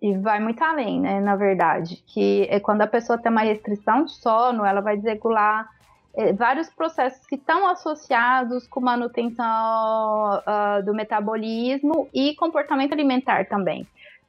e 0.00 0.16
vai 0.18 0.38
muito 0.38 0.62
além, 0.62 1.00
né? 1.00 1.20
Na 1.20 1.34
verdade, 1.34 2.00
que 2.06 2.46
é 2.48 2.60
quando 2.60 2.82
a 2.82 2.86
pessoa 2.86 3.18
tem 3.18 3.32
uma 3.32 3.40
restrição 3.40 4.04
de 4.04 4.12
sono, 4.12 4.64
ela 4.64 4.80
vai 4.80 4.96
desregular 4.96 5.68
é, 6.14 6.32
vários 6.32 6.70
processos 6.70 7.26
que 7.26 7.34
estão 7.34 7.66
associados 7.66 8.68
com 8.68 8.80
manutenção 8.80 9.44
uh, 9.44 10.82
do 10.84 10.94
metabolismo 10.94 12.08
e 12.14 12.36
comportamento 12.36 12.92
alimentar 12.92 13.46
também. 13.46 13.84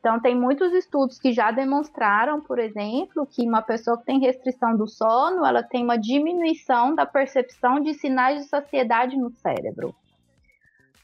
Então, 0.08 0.22
tem 0.22 0.40
muitos 0.40 0.72
estudos 0.72 1.20
que 1.20 1.34
já 1.34 1.52
demonstraram, 1.52 2.40
por 2.40 2.60
exemplo, 2.60 3.28
que 3.28 3.46
uma 3.46 3.62
pessoa 3.62 3.98
que 3.98 4.06
tem 4.06 4.22
restrição 4.22 4.74
do 4.78 4.88
sono, 4.88 5.46
ela 5.46 5.62
tem 5.62 5.84
uma 5.84 5.98
diminuição 5.98 6.96
da 6.96 7.06
percepção 7.06 7.82
de 7.82 7.94
sinais 7.94 8.42
de 8.42 8.48
saciedade 8.48 9.18
no 9.18 9.30
cérebro. 9.30 9.94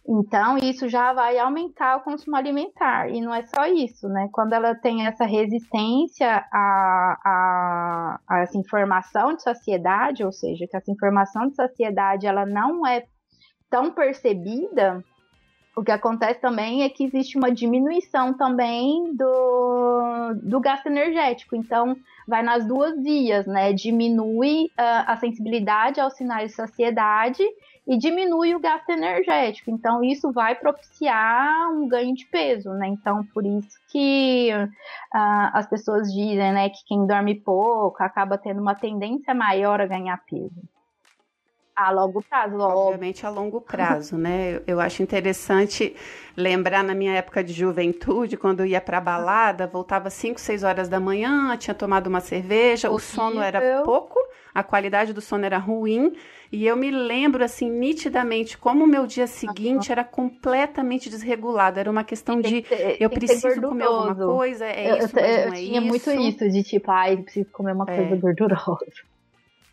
Então, 0.07 0.57
isso 0.57 0.87
já 0.87 1.11
vai 1.11 1.37
aumentar 1.37 1.97
o 1.97 1.99
consumo 1.99 2.37
alimentar. 2.37 3.09
E 3.09 3.19
não 3.19 3.35
é 3.35 3.43
só 3.43 3.65
isso, 3.65 4.07
né? 4.07 4.29
Quando 4.31 4.53
ela 4.53 4.73
tem 4.73 5.05
essa 5.05 5.25
resistência 5.25 6.45
a, 6.49 7.17
a, 7.25 8.19
a, 8.25 8.39
essa 8.39 8.57
informação 8.57 9.35
de 9.35 9.43
saciedade, 9.43 10.23
ou 10.23 10.31
seja, 10.31 10.65
que 10.65 10.77
essa 10.77 10.89
informação 10.89 11.49
de 11.49 11.55
saciedade 11.55 12.25
ela 12.25 12.45
não 12.45 12.87
é 12.87 13.03
tão 13.69 13.91
percebida, 13.91 15.03
o 15.75 15.83
que 15.83 15.91
acontece 15.91 16.39
também 16.39 16.83
é 16.83 16.89
que 16.89 17.03
existe 17.03 17.37
uma 17.37 17.51
diminuição 17.51 18.33
também 18.33 19.13
do, 19.15 20.33
do 20.41 20.59
gasto 20.59 20.85
energético. 20.85 21.55
Então, 21.55 21.97
vai 22.27 22.43
nas 22.43 22.65
duas 22.65 23.01
vias, 23.01 23.45
né? 23.47 23.73
Diminui 23.73 24.65
uh, 24.65 25.03
a 25.07 25.17
sensibilidade 25.17 25.99
aos 25.99 26.13
sinais 26.13 26.51
de 26.51 26.55
saciedade 26.55 27.43
e 27.87 27.97
diminui 27.97 28.55
o 28.55 28.59
gasto 28.59 28.89
energético. 28.89 29.71
Então, 29.71 30.03
isso 30.03 30.31
vai 30.31 30.55
propiciar 30.55 31.69
um 31.71 31.87
ganho 31.87 32.13
de 32.13 32.25
peso, 32.27 32.69
né? 32.73 32.87
Então, 32.87 33.25
por 33.33 33.43
isso 33.43 33.77
que 33.89 34.51
uh, 34.53 35.49
as 35.53 35.67
pessoas 35.67 36.13
dizem, 36.13 36.53
né, 36.53 36.69
que 36.69 36.85
quem 36.85 37.05
dorme 37.07 37.35
pouco 37.35 38.01
acaba 38.03 38.37
tendo 38.37 38.61
uma 38.61 38.75
tendência 38.75 39.33
maior 39.33 39.81
a 39.81 39.87
ganhar 39.87 40.23
peso. 40.29 40.61
A 41.75 41.89
longo 41.89 42.21
prazo, 42.21 42.55
Obviamente 42.59 43.25
a 43.25 43.29
longo 43.29 43.59
prazo, 43.59 44.15
né? 44.15 44.61
Eu 44.67 44.79
acho 44.79 45.01
interessante 45.01 45.95
lembrar 46.37 46.83
na 46.83 46.93
minha 46.93 47.13
época 47.13 47.43
de 47.43 47.51
juventude, 47.51 48.37
quando 48.37 48.59
eu 48.59 48.65
ia 48.67 48.79
para 48.79 49.01
balada, 49.01 49.65
voltava 49.65 50.09
5, 50.09 50.39
6 50.39 50.63
horas 50.63 50.87
da 50.87 50.99
manhã, 50.99 51.57
tinha 51.57 51.73
tomado 51.73 52.07
uma 52.07 52.19
cerveja, 52.19 52.91
o 52.91 52.99
sono 52.99 53.41
era 53.41 53.81
pouco, 53.83 54.19
a 54.53 54.61
qualidade 54.61 55.13
do 55.13 55.21
sono 55.21 55.45
era 55.45 55.57
ruim, 55.57 56.15
e 56.51 56.67
eu 56.67 56.75
me 56.75 56.91
lembro 56.91 57.43
assim 57.43 57.71
nitidamente 57.71 58.55
como 58.55 58.83
o 58.83 58.87
meu 58.87 59.07
dia 59.07 59.25
seguinte 59.25 59.91
era 59.91 60.03
completamente 60.03 61.09
desregulado. 61.09 61.79
Era 61.79 61.89
uma 61.89 62.03
questão 62.03 62.39
de 62.39 62.63
eu 62.99 63.09
preciso 63.09 63.59
comer 63.61 63.85
alguma 63.85 64.15
coisa, 64.15 64.65
é 64.65 64.99
isso, 64.99 65.17
eu, 65.17 65.25
eu, 65.25 65.27
é 65.27 65.51
tinha 65.51 65.79
isso. 65.79 65.87
muito 65.87 66.11
isso 66.11 66.49
de 66.49 66.63
tipo, 66.63 66.91
ai, 66.91 67.17
preciso 67.17 67.49
comer 67.51 67.73
uma 67.73 67.85
coisa 67.87 68.13
é. 68.13 68.15
gordurosa. 68.15 69.12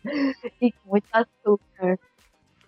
e 0.61 0.73
muito 0.85 1.07
açúcar. 1.11 1.99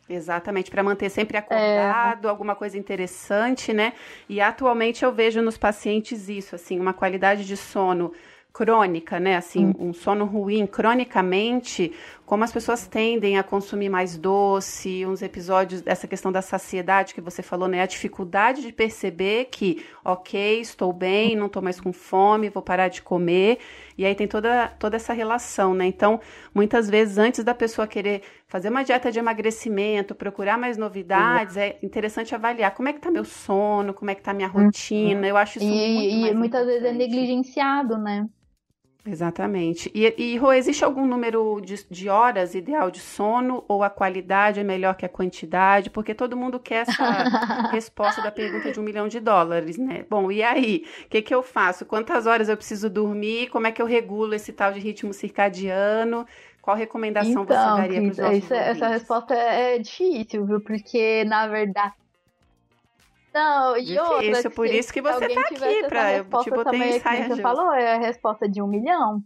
Exatamente, 0.09 0.69
para 0.69 0.83
manter 0.83 1.09
sempre 1.09 1.37
acordado, 1.37 2.27
é. 2.27 2.29
alguma 2.29 2.55
coisa 2.55 2.77
interessante, 2.77 3.71
né? 3.71 3.93
E 4.27 4.41
atualmente 4.41 5.03
eu 5.03 5.13
vejo 5.13 5.41
nos 5.41 5.57
pacientes 5.57 6.27
isso, 6.27 6.55
assim, 6.55 6.79
uma 6.79 6.93
qualidade 6.93 7.45
de 7.45 7.55
sono 7.55 8.11
crônica, 8.51 9.19
né? 9.19 9.35
Assim, 9.35 9.67
hum. 9.67 9.89
um 9.89 9.93
sono 9.93 10.25
ruim 10.25 10.67
cronicamente, 10.67 11.91
como 12.25 12.43
as 12.43 12.51
pessoas 12.51 12.87
tendem 12.87 13.37
a 13.37 13.43
consumir 13.43 13.89
mais 13.89 14.17
doce, 14.17 15.05
uns 15.05 15.21
episódios 15.21 15.81
dessa 15.81 16.07
questão 16.07 16.31
da 16.31 16.41
saciedade 16.41 17.13
que 17.13 17.19
você 17.19 17.41
falou, 17.41 17.67
né? 17.67 17.81
A 17.81 17.85
dificuldade 17.85 18.61
de 18.61 18.71
perceber 18.71 19.49
que, 19.51 19.85
ok, 20.05 20.61
estou 20.61 20.93
bem, 20.93 21.35
não 21.35 21.47
estou 21.47 21.61
mais 21.61 21.81
com 21.81 21.91
fome, 21.91 22.49
vou 22.49 22.63
parar 22.63 22.87
de 22.87 23.01
comer. 23.01 23.59
E 23.97 24.05
aí 24.05 24.15
tem 24.15 24.27
toda, 24.27 24.69
toda 24.79 24.95
essa 24.95 25.11
relação, 25.11 25.73
né? 25.73 25.85
Então, 25.85 26.19
muitas 26.55 26.89
vezes, 26.89 27.17
antes 27.17 27.43
da 27.43 27.53
pessoa 27.53 27.85
querer 27.85 28.21
fazer 28.47 28.69
uma 28.69 28.83
dieta 28.83 29.11
de 29.11 29.19
emagrecimento, 29.19 30.15
procurar 30.15 30.57
mais 30.57 30.77
novidades, 30.77 31.57
é 31.57 31.77
interessante 31.83 32.33
avaliar 32.33 32.73
como 32.73 32.87
é 32.87 32.93
que 32.93 33.01
tá 33.01 33.11
meu 33.11 33.25
sono, 33.25 33.93
como 33.93 34.09
é 34.09 34.15
que 34.15 34.21
tá 34.21 34.33
minha 34.33 34.47
uhum. 34.47 34.65
rotina. 34.65 35.27
Eu 35.27 35.35
acho 35.35 35.59
isso 35.59 35.67
e, 35.67 35.93
muito 35.93 36.27
E 36.27 36.33
muitas 36.33 36.65
vezes 36.65 36.83
é 36.83 36.93
negligenciado, 36.93 37.97
né? 37.97 38.27
Exatamente. 39.05 39.91
E, 39.93 40.13
e 40.17 40.37
Rô, 40.37 40.53
existe 40.53 40.83
algum 40.83 41.05
número 41.05 41.59
de, 41.59 41.85
de, 41.89 42.07
horas 42.07 42.55
ideal 42.55 42.89
de 42.89 42.99
sono 42.99 43.63
ou 43.67 43.83
a 43.83 43.89
qualidade 43.89 44.61
é 44.61 44.63
melhor 44.63 44.95
que 44.95 45.05
a 45.05 45.09
quantidade? 45.09 45.89
Porque 45.89 46.13
todo 46.15 46.37
mundo 46.37 46.57
quer 46.57 46.87
essa 46.87 47.03
resposta 47.71 48.21
da 48.21 48.31
pergunta 48.31 48.71
de 48.71 48.79
um 48.79 48.83
milhão 48.83 49.09
de 49.09 49.19
dólares, 49.19 49.77
né? 49.77 50.05
Bom, 50.09 50.31
e 50.31 50.41
aí? 50.41 50.85
O 51.05 51.09
que, 51.09 51.21
que 51.21 51.35
eu 51.35 51.43
faço? 51.43 51.85
Quantas 51.85 52.25
horas 52.25 52.47
eu 52.47 52.55
preciso 52.55 52.89
dormir? 52.89 53.49
Como 53.49 53.67
é 53.67 53.73
que 53.73 53.81
eu 53.81 53.85
regulo 53.85 54.33
esse 54.33 54.53
tal 54.53 54.71
de 54.71 54.79
ritmo 54.79 55.11
circadiano? 55.11 56.25
Qual 56.61 56.77
recomendação 56.77 57.43
então, 57.43 57.45
você 57.45 57.81
daria 57.81 58.01
para 58.01 58.11
os 58.11 58.17
nossos 58.17 58.51
Essa 58.51 58.87
resposta 58.87 59.33
é 59.33 59.79
difícil, 59.79 60.45
viu? 60.45 60.61
Porque, 60.61 61.25
na 61.25 61.45
verdade, 61.45 61.93
não, 63.33 63.75
e 63.75 63.83
Difícil, 63.83 64.03
outra, 64.03 64.49
por 64.51 64.67
isso 64.67 64.93
que 64.93 65.01
você 65.01 65.27
tá 65.27 65.41
aqui, 65.41 65.87
pra 65.87 66.13
eu 66.17 66.23
te 66.23 66.49
botei 66.49 66.63
também, 66.63 66.99
que 66.99 67.35
você 67.35 67.41
falou, 67.41 67.73
é 67.73 67.95
a 67.95 67.99
resposta 67.99 68.47
de 68.47 68.61
um 68.61 68.67
milhão. 68.67 69.23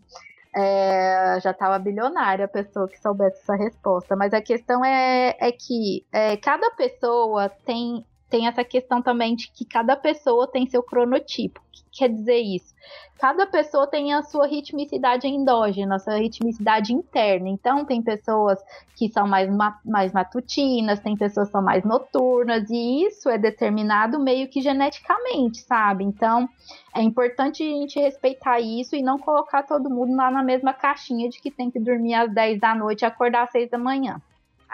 É, 0.55 1.37
já 1.41 1.51
estava 1.51 1.77
bilionária 1.77 2.45
a 2.45 2.47
pessoa 2.47 2.87
que 2.87 2.99
soubesse 2.99 3.39
essa 3.41 3.55
resposta. 3.55 4.15
Mas 4.15 4.33
a 4.33 4.41
questão 4.41 4.83
é, 4.83 5.35
é 5.39 5.51
que 5.51 6.05
é, 6.11 6.37
cada 6.37 6.71
pessoa 6.71 7.49
tem, 7.49 8.03
tem 8.29 8.47
essa 8.47 8.63
questão 8.63 9.01
também 9.01 9.35
de 9.35 9.51
que 9.51 9.65
cada 9.65 9.95
pessoa 9.95 10.47
tem 10.47 10.67
seu 10.67 10.83
cronotipo. 10.83 11.59
O 11.59 11.63
que 11.71 11.83
quer 11.91 12.09
dizer 12.09 12.39
isso? 12.39 12.73
cada 13.17 13.45
pessoa 13.45 13.87
tem 13.87 14.13
a 14.13 14.21
sua 14.21 14.47
ritmicidade 14.47 15.27
endógena, 15.27 15.95
a 15.95 15.99
sua 15.99 16.17
ritmicidade 16.17 16.93
interna. 16.93 17.49
Então, 17.49 17.83
tem 17.83 18.01
pessoas 18.01 18.59
que 18.95 19.09
são 19.09 19.27
mais, 19.27 19.49
mais 19.83 20.13
matutinas, 20.13 20.99
tem 20.99 21.15
pessoas 21.15 21.47
que 21.47 21.51
são 21.51 21.61
mais 21.61 21.83
noturnas, 21.83 22.69
e 22.69 23.05
isso 23.05 23.29
é 23.29 23.37
determinado 23.37 24.19
meio 24.19 24.47
que 24.47 24.61
geneticamente, 24.61 25.59
sabe? 25.59 26.03
Então, 26.03 26.47
é 26.95 27.01
importante 27.01 27.63
a 27.63 27.65
gente 27.65 27.99
respeitar 27.99 28.59
isso 28.59 28.95
e 28.95 29.01
não 29.01 29.17
colocar 29.17 29.63
todo 29.63 29.89
mundo 29.89 30.15
lá 30.15 30.31
na 30.31 30.43
mesma 30.43 30.73
caixinha 30.73 31.29
de 31.29 31.39
que 31.41 31.51
tem 31.51 31.69
que 31.69 31.79
dormir 31.79 32.13
às 32.13 32.31
10 32.31 32.59
da 32.59 32.75
noite 32.75 33.01
e 33.01 33.05
acordar 33.05 33.43
às 33.43 33.51
6 33.51 33.69
da 33.69 33.77
manhã. 33.77 34.21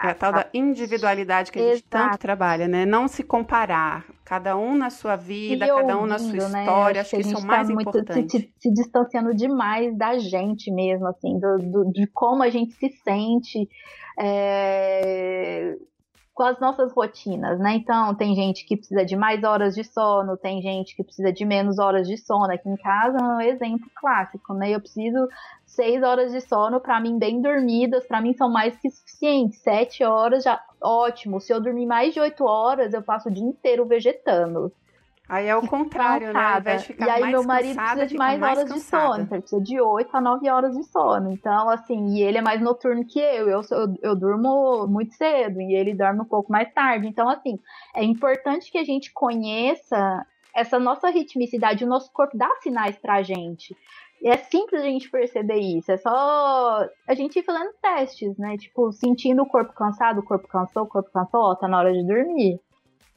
É 0.02 0.08
a 0.08 0.14
tal 0.14 0.32
da 0.32 0.46
individualidade 0.52 1.52
que 1.52 1.58
a 1.58 1.62
gente 1.62 1.84
Exato. 1.86 1.88
tanto 1.88 2.18
trabalha, 2.18 2.66
né? 2.66 2.84
Não 2.84 3.06
se 3.06 3.22
comparar. 3.22 4.04
Cada 4.24 4.56
um 4.56 4.76
na 4.76 4.90
sua 4.90 5.16
vida, 5.16 5.66
cada 5.66 5.98
um 5.98 6.06
na 6.06 6.18
sua 6.18 6.48
né? 6.48 6.62
história. 6.62 7.00
Acho, 7.00 7.10
que, 7.10 7.20
isso 7.20 7.34
é 7.34 7.38
o 7.38 7.46
mais 7.46 7.68
tá 7.68 7.74
importante. 7.74 8.30
Se, 8.30 8.52
se, 8.58 8.72
distanciando 8.72 9.34
demais 9.34 9.96
da 9.96 10.18
gente 10.18 10.70
mesmo, 10.70 11.06
assim, 11.06 11.38
do, 11.38 11.58
do 11.58 11.92
de 11.92 12.06
como 12.08 12.42
a 12.42 12.50
gente 12.50 12.72
se 12.72 12.88
sente. 13.04 13.68
É 14.18 15.74
com 16.34 16.42
as 16.42 16.58
nossas 16.58 16.92
rotinas, 16.92 17.60
né? 17.60 17.76
Então, 17.76 18.12
tem 18.16 18.34
gente 18.34 18.66
que 18.66 18.76
precisa 18.76 19.04
de 19.04 19.16
mais 19.16 19.44
horas 19.44 19.72
de 19.74 19.84
sono, 19.84 20.36
tem 20.36 20.60
gente 20.60 20.96
que 20.96 21.04
precisa 21.04 21.32
de 21.32 21.44
menos 21.44 21.78
horas 21.78 22.08
de 22.08 22.18
sono. 22.18 22.52
Aqui 22.52 22.68
em 22.68 22.76
casa 22.76 23.16
é 23.18 23.22
um 23.22 23.40
exemplo 23.40 23.88
clássico, 23.94 24.52
né? 24.52 24.70
Eu 24.70 24.80
preciso 24.80 25.28
seis 25.74 26.02
horas 26.02 26.32
de 26.32 26.40
sono, 26.40 26.80
para 26.80 27.00
mim, 27.00 27.18
bem 27.18 27.40
dormidas, 27.40 28.06
para 28.06 28.20
mim 28.20 28.32
são 28.32 28.50
mais 28.50 28.76
que 28.76 28.90
suficientes. 28.90 29.60
Sete 29.60 30.04
horas 30.04 30.44
já, 30.44 30.60
ótimo. 30.80 31.40
Se 31.40 31.52
eu 31.52 31.60
dormir 31.60 31.86
mais 31.86 32.14
de 32.14 32.20
oito 32.20 32.44
horas, 32.44 32.94
eu 32.94 33.02
passo 33.02 33.28
o 33.28 33.32
dia 33.32 33.44
inteiro 33.44 33.84
vegetando. 33.84 34.72
Aí 35.26 35.46
é 35.46 35.56
o 35.56 35.66
contrário, 35.66 36.32
né? 36.34 36.60
De 36.60 36.84
ficar 36.84 37.06
e 37.06 37.10
aí 37.10 37.30
meu 37.30 37.42
marido 37.42 37.76
cansada, 37.76 37.90
precisa 37.92 38.06
de 38.06 38.16
mais, 38.16 38.38
mais 38.38 38.58
horas 38.58 38.70
cansada. 38.70 38.78
de 38.78 39.08
sono, 39.08 39.22
então 39.22 39.36
ele 39.36 39.42
precisa 39.42 39.62
de 39.62 39.80
8 39.80 40.16
a 40.16 40.20
9 40.20 40.50
horas 40.50 40.76
de 40.76 40.84
sono. 40.84 41.32
Então, 41.32 41.70
assim, 41.70 42.08
e 42.08 42.22
ele 42.22 42.38
é 42.38 42.42
mais 42.42 42.60
noturno 42.60 43.06
que 43.06 43.18
eu. 43.18 43.48
Eu, 43.48 43.60
eu, 43.70 43.94
eu 44.02 44.16
durmo 44.16 44.86
muito 44.86 45.14
cedo 45.14 45.62
e 45.62 45.74
ele 45.74 45.94
dorme 45.94 46.20
um 46.20 46.26
pouco 46.26 46.52
mais 46.52 46.70
tarde. 46.74 47.06
Então, 47.06 47.26
assim, 47.28 47.58
é 47.94 48.04
importante 48.04 48.70
que 48.70 48.76
a 48.76 48.84
gente 48.84 49.12
conheça 49.14 50.26
essa 50.54 50.78
nossa 50.78 51.08
ritmicidade, 51.08 51.84
o 51.84 51.88
nosso 51.88 52.12
corpo 52.12 52.36
dá 52.36 52.48
sinais 52.62 52.96
pra 52.96 53.22
gente. 53.22 53.76
É 54.24 54.38
simples 54.38 54.80
a 54.80 54.86
gente 54.86 55.10
perceber 55.10 55.58
isso. 55.58 55.92
É 55.92 55.98
só 55.98 56.88
a 57.06 57.14
gente 57.14 57.38
ir 57.38 57.42
fazendo 57.42 57.72
testes, 57.82 58.36
né? 58.38 58.56
Tipo, 58.56 58.90
sentindo 58.90 59.42
o 59.42 59.46
corpo 59.46 59.74
cansado, 59.74 60.20
o 60.20 60.24
corpo 60.24 60.48
cansou, 60.48 60.84
o 60.84 60.88
corpo 60.88 61.10
cansou, 61.12 61.40
ó, 61.40 61.54
tá 61.54 61.68
na 61.68 61.78
hora 61.78 61.92
de 61.92 62.06
dormir. 62.06 62.58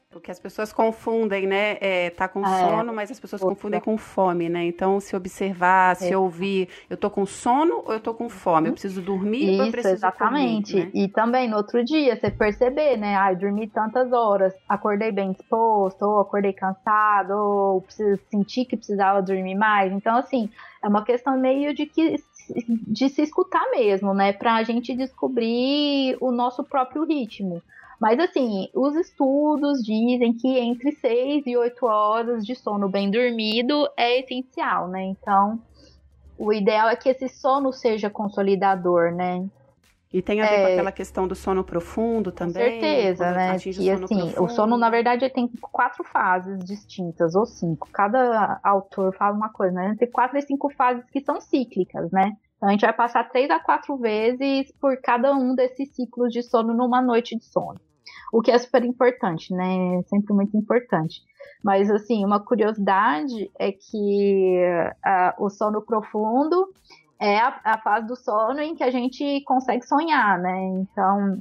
Porque 0.10 0.32
as 0.32 0.40
pessoas 0.40 0.72
confundem, 0.72 1.46
né? 1.46 1.78
É, 1.82 2.10
tá 2.10 2.30
com 2.30 2.42
É. 2.42 2.60
sono, 2.60 2.94
mas 2.94 3.12
as 3.12 3.20
pessoas 3.20 3.42
confundem 3.42 3.82
com 3.82 3.98
fome, 3.98 4.48
né? 4.48 4.64
Então, 4.64 5.02
se 5.02 5.14
observar, 5.16 5.98
se 5.98 6.14
É. 6.14 6.18
ouvir, 6.18 6.70
eu 6.90 6.96
tô 6.96 7.10
com 7.10 7.26
sono 7.26 7.84
ou 7.86 7.92
eu 7.92 8.00
tô 8.00 8.14
com 8.14 8.30
fome? 8.30 8.70
Eu 8.70 8.74
preciso 8.74 9.02
dormir 9.02 9.50
ou 9.50 9.56
eu 9.56 9.64
Isso, 9.64 9.72
preciso 9.72 9.96
exatamente. 9.96 10.72
comer, 10.72 10.86
né? 10.86 10.92
E 10.94 11.08
também 11.10 11.50
no 11.50 11.58
outro 11.58 11.84
dia, 11.84 12.16
você 12.16 12.32
perceber, 12.32 12.96
né? 12.96 13.18
Ah, 13.18 13.34
eu 13.34 13.38
dormi 13.38 13.68
tantas 13.68 14.14
horas, 14.14 14.54
acordei 14.70 15.12
bem 15.12 15.34
disposto, 15.34 16.02
ou 16.04 16.22
acordei 16.22 16.54
cansado, 16.54 17.32
ou 17.32 17.82
preciso, 17.82 18.18
senti 18.30 18.64
que 18.64 18.78
precisava 18.78 19.22
dormir 19.22 19.56
mais. 19.56 19.92
Então, 19.92 20.16
assim, 20.16 20.50
é 20.82 20.88
uma 20.88 21.04
questão 21.04 21.38
meio 21.38 21.74
de 21.74 21.86
que 21.86 22.16
de 22.88 23.10
se 23.10 23.22
escutar 23.24 23.70
mesmo, 23.72 24.14
né? 24.14 24.32
Pra 24.32 24.64
gente 24.64 24.96
descobrir 24.96 26.16
o 26.22 26.32
nosso 26.32 26.64
próprio 26.64 27.04
ritmo. 27.04 27.62
Mas 28.00 28.20
assim, 28.20 28.70
os 28.74 28.96
estudos 28.96 29.84
dizem 29.84 30.34
que 30.34 30.60
entre 30.60 30.92
6 30.92 31.48
e 31.48 31.58
8 31.58 31.86
horas 31.86 32.46
de 32.46 32.56
sono 32.56 32.88
bem 32.88 33.10
dormido 33.10 33.88
é 33.98 34.20
essencial, 34.20 34.88
né? 34.88 35.04
Então, 35.04 35.60
o 36.38 36.54
ideal 36.54 36.90
é 36.90 36.96
que 36.96 37.10
esse 37.10 37.28
sono 37.28 37.74
seja 37.74 38.10
consolidador, 38.10 39.12
né? 39.12 39.48
E 40.14 40.22
tem 40.22 40.42
a 40.42 40.48
ver 40.48 40.54
é, 40.54 40.66
com 40.66 40.74
aquela 40.74 40.92
questão 40.92 41.28
do 41.28 41.36
sono 41.36 41.64
profundo 41.64 42.32
também? 42.32 42.54
Com 42.54 42.82
certeza, 42.82 43.32
né? 43.32 43.60
Que 43.60 43.70
o 43.70 43.94
assim, 43.94 43.98
profundo. 43.98 44.44
o 44.44 44.50
sono, 44.50 44.78
na 44.78 44.90
verdade, 44.90 45.30
tem 45.30 45.50
quatro 45.60 46.04
fases 46.04 46.64
distintas, 46.64 47.36
ou 47.36 47.46
cinco. 47.46 47.90
Cada 47.92 48.60
autor 48.64 49.14
fala 49.16 49.36
uma 49.36 49.50
coisa, 49.50 49.74
né? 49.74 49.96
Tem 50.00 50.10
quatro 50.10 50.38
e 50.38 50.42
cinco 50.44 50.70
fases 50.70 51.04
que 51.12 51.20
são 51.20 51.42
cíclicas, 51.42 52.10
né? 52.12 52.38
Então 52.56 52.70
a 52.70 52.72
gente 52.72 52.82
vai 52.82 52.94
passar 52.94 53.30
três 53.30 53.50
a 53.50 53.60
quatro 53.60 53.98
vezes 53.98 54.72
por 54.80 55.00
cada 55.02 55.34
um 55.34 55.54
desses 55.54 55.94
ciclos 55.94 56.32
de 56.32 56.42
sono 56.42 56.74
numa 56.74 57.02
noite 57.02 57.36
de 57.36 57.44
sono. 57.44 57.80
O 58.32 58.42
que 58.42 58.52
é 58.52 58.58
super 58.58 58.84
importante, 58.84 59.54
né? 59.54 60.02
Sempre 60.08 60.34
muito 60.34 60.56
importante. 60.58 61.22
Mas, 61.64 61.90
assim, 61.90 62.26
uma 62.26 62.40
curiosidade 62.40 63.50
é 63.58 63.72
que 63.72 64.62
uh, 65.06 65.44
o 65.44 65.50
sono 65.50 65.82
profundo 65.82 66.70
é 67.20 67.38
a, 67.38 67.60
a, 67.64 67.78
fase 67.80 68.08
do 68.08 68.16
sono 68.16 68.60
em 68.60 68.76
que 68.76 68.84
a 68.84 68.92
gente 68.92 69.42
consegue 69.46 69.86
sonhar, 69.86 70.38
né? 70.40 70.62
Então, 70.82 71.40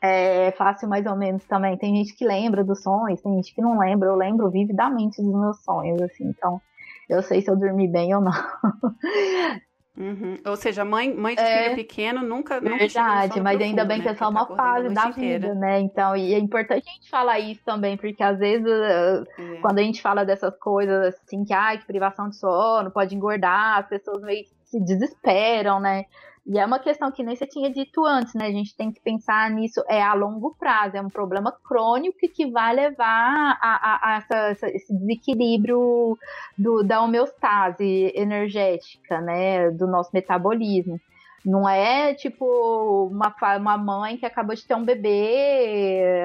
é 0.00 0.52
fácil 0.52 0.88
mais 0.88 1.06
ou 1.06 1.16
menos 1.16 1.44
também. 1.44 1.76
Tem 1.78 1.96
gente 1.96 2.14
que 2.14 2.26
lembra 2.26 2.62
dos 2.62 2.82
sonhos, 2.82 3.22
tem 3.22 3.34
gente 3.34 3.54
que 3.54 3.62
não 3.62 3.78
lembra. 3.78 4.08
Eu 4.08 4.16
lembro 4.16 4.50
vividamente 4.50 5.22
dos 5.22 5.34
meus 5.34 5.64
sonhos, 5.64 6.00
assim. 6.02 6.24
Então, 6.24 6.60
eu 7.08 7.22
sei 7.22 7.40
se 7.40 7.50
eu 7.50 7.56
dormi 7.56 7.88
bem 7.88 8.14
ou 8.14 8.20
não. 8.20 8.32
Uhum. 9.96 10.38
Ou 10.44 10.56
seja, 10.56 10.84
mãe, 10.84 11.14
mãe 11.14 11.36
de 11.36 11.40
é, 11.40 11.62
filho 11.62 11.76
pequeno 11.76 12.20
nunca. 12.22 12.60
Verdade, 12.60 13.40
mas 13.40 13.60
ainda 13.60 13.84
bem 13.84 13.98
né? 13.98 14.02
que 14.02 14.08
é 14.10 14.14
só 14.14 14.28
uma 14.28 14.44
tá 14.44 14.56
fase 14.56 14.92
da 14.92 15.10
vida, 15.10 15.54
né? 15.54 15.78
Então, 15.78 16.16
e 16.16 16.34
é 16.34 16.38
importante 16.38 16.88
a 16.88 16.92
gente 16.92 17.08
falar 17.08 17.38
isso 17.38 17.62
também, 17.64 17.96
porque 17.96 18.22
às 18.22 18.38
vezes, 18.38 18.66
é. 18.66 19.56
quando 19.62 19.78
a 19.78 19.82
gente 19.82 20.02
fala 20.02 20.24
dessas 20.24 20.56
coisas 20.58 21.14
assim, 21.14 21.44
que, 21.44 21.52
ai, 21.52 21.78
que 21.78 21.86
privação 21.86 22.28
de 22.28 22.36
sono 22.36 22.90
pode 22.90 23.14
engordar, 23.14 23.78
as 23.78 23.88
pessoas 23.88 24.20
meio 24.22 24.42
que 24.44 24.50
se 24.64 24.80
desesperam, 24.80 25.78
né? 25.78 26.06
E 26.46 26.58
é 26.58 26.66
uma 26.66 26.78
questão 26.78 27.10
que 27.10 27.22
nem 27.22 27.34
você 27.34 27.46
tinha 27.46 27.72
dito 27.72 28.04
antes, 28.04 28.34
né? 28.34 28.46
A 28.46 28.52
gente 28.52 28.76
tem 28.76 28.92
que 28.92 29.00
pensar 29.00 29.50
nisso 29.50 29.82
é 29.88 30.02
a 30.02 30.12
longo 30.12 30.54
prazo, 30.58 30.96
é 30.96 31.00
um 31.00 31.08
problema 31.08 31.50
crônico 31.66 32.18
que 32.34 32.50
vai 32.50 32.74
levar 32.74 33.58
a, 33.62 33.68
a, 33.76 34.12
a 34.12 34.16
essa, 34.50 34.68
esse 34.68 34.94
desequilíbrio 34.94 36.18
do, 36.56 36.82
da 36.82 37.00
homeostase 37.00 38.12
energética, 38.14 39.22
né? 39.22 39.70
Do 39.70 39.86
nosso 39.86 40.10
metabolismo. 40.12 41.00
Não 41.44 41.68
é 41.68 42.14
tipo 42.14 43.08
uma, 43.10 43.34
uma 43.56 43.78
mãe 43.78 44.16
que 44.16 44.26
acabou 44.26 44.54
de 44.54 44.66
ter 44.66 44.74
um 44.74 44.84
bebê, 44.84 46.22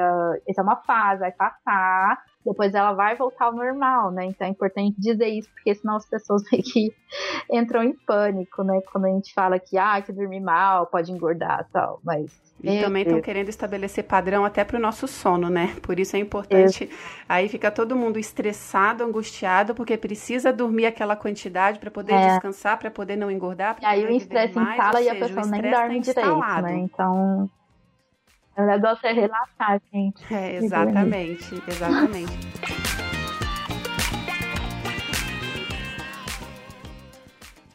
essa 0.48 0.62
é 0.62 0.64
uma 0.64 0.78
fase, 0.78 1.20
vai 1.20 1.32
passar, 1.32 2.22
depois 2.46 2.74
ela 2.74 2.94
vai 2.94 3.16
voltar 3.16 3.46
ao 3.46 3.54
normal, 3.54 4.12
né? 4.12 4.26
Então 4.26 4.48
é 4.48 4.50
importante 4.50 4.96
dizer 4.98 5.28
isso, 5.28 5.50
porque 5.54 5.76
senão 5.76 5.98
as 5.98 6.06
pessoas 6.06 6.42
meio 6.52 6.64
que 6.64 6.94
entram 7.52 7.84
em 7.84 7.94
pânico, 7.94 8.64
né? 8.64 8.82
Quando 8.92 9.06
a 9.06 9.10
gente 9.10 9.34
fala 9.34 9.60
que, 9.60 9.78
ah, 9.78 10.02
que 10.02 10.12
dormir 10.12 10.40
mal 10.40 10.88
pode 10.88 11.12
engordar 11.12 11.68
tal, 11.72 12.00
mas... 12.04 12.50
E 12.62 12.82
também 12.82 13.04
estão 13.04 13.22
querendo 13.22 13.48
estabelecer 13.48 14.04
padrão 14.04 14.44
até 14.44 14.66
para 14.66 14.76
o 14.76 14.82
nosso 14.82 15.08
sono, 15.08 15.50
né? 15.50 15.78
Por 15.82 15.98
isso 15.98 16.18
é 16.18 16.20
importante. 16.20 16.90
Aí 17.28 17.48
fica 17.48 17.72
todo 17.72 17.96
mundo 17.96 18.20
estressado, 18.20 19.02
angustiado, 19.02 19.74
porque 19.74 19.96
precisa 19.98 20.52
dormir 20.52 20.86
aquela 20.86 21.16
quantidade 21.16 21.80
para 21.80 21.90
poder 21.90 22.12
é. 22.12 22.28
descansar, 22.28 22.78
para 22.78 22.92
poder 22.92 23.16
não 23.16 23.32
engordar. 23.32 23.78
E 23.82 23.86
aí 23.86 24.06
o 24.06 24.10
estresse 24.10 24.60
instala 24.60 25.02
e 25.02 25.08
a 25.08 25.16
pessoa 25.16 25.46
nem 25.46 25.72
dorme 25.72 26.02
tá 26.02 26.12
direito, 26.12 26.62
né? 26.62 26.78
Então 26.80 27.50
o 28.60 28.66
negócio 28.66 29.08
é 29.08 29.14
relaxar, 29.14 29.82
gente. 29.92 30.34
É, 30.34 30.58
exatamente, 30.58 31.64
exatamente. 31.68 32.38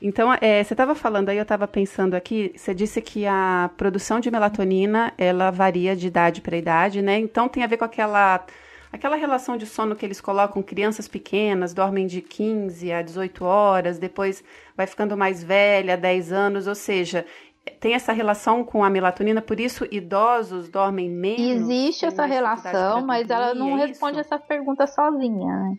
Então, 0.06 0.34
é, 0.38 0.62
você 0.62 0.74
estava 0.74 0.94
falando 0.94 1.30
aí, 1.30 1.38
eu 1.38 1.44
estava 1.44 1.66
pensando 1.66 2.12
aqui, 2.12 2.52
você 2.54 2.74
disse 2.74 3.00
que 3.00 3.24
a 3.26 3.70
produção 3.74 4.20
de 4.20 4.30
melatonina, 4.30 5.14
ela 5.16 5.50
varia 5.50 5.96
de 5.96 6.08
idade 6.08 6.42
para 6.42 6.58
idade, 6.58 7.00
né? 7.00 7.18
Então, 7.18 7.48
tem 7.48 7.62
a 7.64 7.66
ver 7.66 7.78
com 7.78 7.86
aquela, 7.86 8.44
aquela 8.92 9.16
relação 9.16 9.56
de 9.56 9.64
sono 9.64 9.96
que 9.96 10.04
eles 10.04 10.20
colocam, 10.20 10.62
crianças 10.62 11.08
pequenas, 11.08 11.72
dormem 11.72 12.06
de 12.06 12.20
15 12.20 12.92
a 12.92 13.00
18 13.00 13.46
horas, 13.46 13.98
depois 13.98 14.44
vai 14.76 14.86
ficando 14.86 15.16
mais 15.16 15.42
velha, 15.42 15.96
10 15.96 16.32
anos, 16.32 16.66
ou 16.66 16.74
seja, 16.74 17.24
tem 17.80 17.94
essa 17.94 18.12
relação 18.12 18.64
com 18.64 18.84
a 18.84 18.90
melatonina, 18.90 19.40
por 19.40 19.58
isso 19.58 19.86
idosos 19.90 20.68
dormem 20.68 21.10
menos? 21.10 21.40
Existe 21.40 22.06
essa 22.06 22.24
relação, 22.24 23.04
mas 23.04 23.30
ela 23.30 23.54
não 23.54 23.78
é 23.78 23.86
responde 23.86 24.18
essa 24.18 24.38
pergunta 24.38 24.86
sozinha, 24.86 25.56
né? 25.56 25.76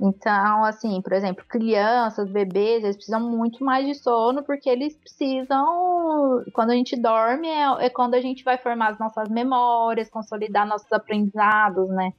Então, 0.00 0.64
assim, 0.64 1.02
por 1.02 1.12
exemplo, 1.12 1.44
crianças, 1.48 2.30
bebês, 2.30 2.84
eles 2.84 2.94
precisam 2.96 3.20
muito 3.20 3.64
mais 3.64 3.84
de 3.84 3.94
sono 3.96 4.44
porque 4.44 4.70
eles 4.70 4.96
precisam. 4.96 6.44
Quando 6.52 6.70
a 6.70 6.74
gente 6.74 6.96
dorme, 6.96 7.48
é, 7.48 7.86
é 7.86 7.90
quando 7.90 8.14
a 8.14 8.20
gente 8.20 8.44
vai 8.44 8.56
formar 8.56 8.92
as 8.92 8.98
nossas 8.98 9.28
memórias, 9.28 10.08
consolidar 10.08 10.66
nossos 10.66 10.92
aprendizados, 10.92 11.88
né? 11.88 12.12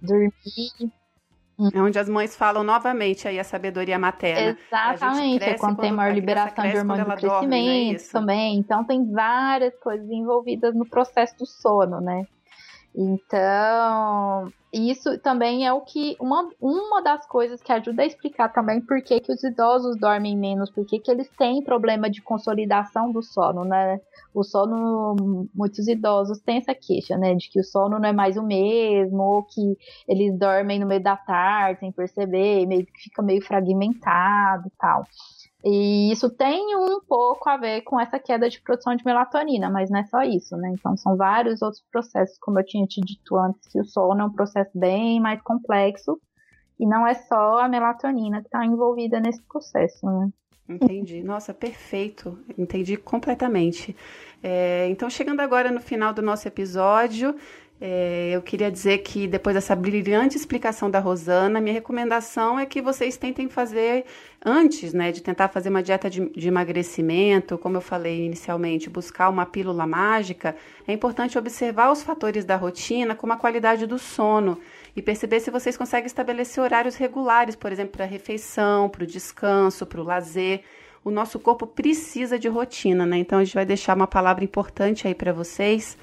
Dormir 0.00 0.92
é 1.72 1.80
onde 1.80 1.98
as 1.98 2.08
mães 2.08 2.36
falam 2.36 2.64
novamente 2.64 3.28
aí 3.28 3.38
a 3.38 3.44
sabedoria 3.44 3.98
materna. 3.98 4.56
Exatamente, 4.66 5.44
é 5.44 5.58
quando 5.58 5.78
tem 5.78 5.92
maior 5.92 6.14
liberação 6.14 6.68
de 6.68 6.76
hormônio 6.76 7.04
do 7.04 7.10
crescimento 7.10 7.48
dorme, 7.48 7.94
é 7.94 7.98
também. 8.12 8.58
Então 8.58 8.84
tem 8.84 9.10
várias 9.10 9.74
coisas 9.78 10.08
envolvidas 10.10 10.74
no 10.74 10.86
processo 10.86 11.36
do 11.38 11.46
sono, 11.46 12.00
né? 12.00 12.26
Então, 12.94 14.52
isso 14.70 15.18
também 15.18 15.66
é 15.66 15.72
o 15.72 15.80
que 15.80 16.14
uma, 16.20 16.50
uma 16.60 17.02
das 17.02 17.26
coisas 17.26 17.62
que 17.62 17.72
ajuda 17.72 18.02
a 18.02 18.06
explicar 18.06 18.50
também 18.52 18.82
por 18.82 19.02
que, 19.02 19.18
que 19.18 19.32
os 19.32 19.42
idosos 19.42 19.98
dormem 19.98 20.36
menos, 20.36 20.70
por 20.70 20.84
que, 20.84 20.98
que 20.98 21.10
eles 21.10 21.28
têm 21.38 21.62
problema 21.62 22.10
de 22.10 22.20
consolidação 22.20 23.10
do 23.10 23.22
sono, 23.22 23.64
né? 23.64 23.98
O 24.34 24.42
sono, 24.42 25.48
muitos 25.54 25.88
idosos 25.88 26.40
têm 26.40 26.58
essa 26.58 26.74
queixa, 26.74 27.16
né? 27.16 27.34
De 27.34 27.48
que 27.50 27.60
o 27.60 27.64
sono 27.64 27.98
não 27.98 28.08
é 28.08 28.12
mais 28.12 28.36
o 28.36 28.42
mesmo, 28.42 29.22
ou 29.22 29.42
que 29.42 29.76
eles 30.06 30.38
dormem 30.38 30.78
no 30.78 30.86
meio 30.86 31.02
da 31.02 31.16
tarde 31.16 31.80
sem 31.80 31.92
perceber, 31.92 32.66
meio 32.66 32.84
que 32.84 32.92
fica 33.04 33.22
meio 33.22 33.42
fragmentado 33.42 34.68
e 34.68 34.72
tal. 34.78 35.04
E 35.64 36.10
isso 36.10 36.28
tem 36.28 36.76
um 36.76 37.00
pouco 37.00 37.48
a 37.48 37.56
ver 37.56 37.82
com 37.82 38.00
essa 38.00 38.18
queda 38.18 38.48
de 38.48 38.60
produção 38.60 38.96
de 38.96 39.04
melatonina, 39.04 39.70
mas 39.70 39.90
não 39.90 40.00
é 40.00 40.04
só 40.04 40.22
isso, 40.22 40.56
né? 40.56 40.70
Então 40.72 40.96
são 40.96 41.16
vários 41.16 41.62
outros 41.62 41.84
processos, 41.90 42.36
como 42.40 42.58
eu 42.58 42.66
tinha 42.66 42.86
te 42.86 43.00
dito 43.00 43.36
antes, 43.36 43.68
que 43.70 43.80
o 43.80 43.84
sono 43.84 44.22
é 44.22 44.24
um 44.24 44.32
processo 44.32 44.70
bem 44.74 45.20
mais 45.20 45.40
complexo 45.42 46.20
e 46.80 46.86
não 46.86 47.06
é 47.06 47.14
só 47.14 47.58
a 47.58 47.68
melatonina 47.68 48.40
que 48.40 48.48
está 48.48 48.64
envolvida 48.64 49.20
nesse 49.20 49.40
processo, 49.42 50.04
né? 50.04 50.30
Entendi. 50.68 51.22
Nossa, 51.22 51.52
perfeito. 51.52 52.38
Entendi 52.56 52.96
completamente. 52.96 53.94
É, 54.42 54.88
então, 54.88 55.08
chegando 55.08 55.40
agora 55.40 55.70
no 55.70 55.80
final 55.80 56.12
do 56.12 56.22
nosso 56.22 56.48
episódio, 56.48 57.36
é, 57.84 58.30
eu 58.30 58.40
queria 58.40 58.70
dizer 58.70 58.98
que 58.98 59.26
depois 59.26 59.56
dessa 59.56 59.74
brilhante 59.74 60.36
explicação 60.36 60.88
da 60.88 61.00
Rosana, 61.00 61.60
minha 61.60 61.74
recomendação 61.74 62.56
é 62.56 62.64
que 62.64 62.80
vocês 62.80 63.16
tentem 63.16 63.48
fazer 63.48 64.04
antes, 64.44 64.92
né, 64.92 65.10
de 65.10 65.20
tentar 65.20 65.48
fazer 65.48 65.68
uma 65.68 65.82
dieta 65.82 66.08
de, 66.08 66.30
de, 66.30 66.46
emagrecimento, 66.46 67.58
como 67.58 67.76
eu 67.76 67.80
falei 67.80 68.24
inicialmente, 68.24 68.88
buscar 68.88 69.28
uma 69.28 69.44
pílula 69.44 69.84
mágica, 69.84 70.54
é 70.86 70.92
importante 70.92 71.36
observar 71.36 71.90
os 71.90 72.04
fatores 72.04 72.44
da 72.44 72.54
rotina, 72.54 73.16
como 73.16 73.32
a 73.32 73.36
qualidade 73.36 73.84
do 73.84 73.98
sono 73.98 74.60
e 74.94 75.02
perceber 75.02 75.40
se 75.40 75.50
vocês 75.50 75.76
conseguem 75.76 76.06
estabelecer 76.06 76.62
horários 76.62 76.94
regulares, 76.94 77.56
por 77.56 77.72
exemplo, 77.72 77.94
para 77.94 78.04
a 78.04 78.08
refeição, 78.08 78.88
para 78.88 79.02
o 79.02 79.06
descanso, 79.08 79.84
para 79.86 80.00
o 80.00 80.04
lazer. 80.04 80.60
O 81.04 81.10
nosso 81.10 81.40
corpo 81.40 81.66
precisa 81.66 82.38
de 82.38 82.46
rotina, 82.46 83.04
né? 83.04 83.18
Então 83.18 83.40
a 83.40 83.44
gente 83.44 83.54
vai 83.54 83.66
deixar 83.66 83.96
uma 83.96 84.06
palavra 84.06 84.44
importante 84.44 85.08
aí 85.08 85.16
para 85.16 85.32
vocês 85.32 85.98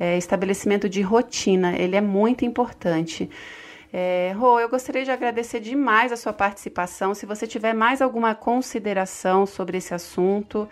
é, 0.00 0.16
estabelecimento 0.16 0.88
de 0.88 1.02
rotina, 1.02 1.76
ele 1.76 1.94
é 1.94 2.00
muito 2.00 2.42
importante. 2.42 3.28
É, 3.92 4.32
Rô, 4.36 4.58
eu 4.58 4.68
gostaria 4.68 5.04
de 5.04 5.10
agradecer 5.10 5.60
demais 5.60 6.10
a 6.10 6.16
sua 6.16 6.32
participação. 6.32 7.14
Se 7.14 7.26
você 7.26 7.46
tiver 7.46 7.74
mais 7.74 8.00
alguma 8.00 8.34
consideração 8.34 9.44
sobre 9.44 9.76
esse 9.76 9.92
assunto, 9.92 10.66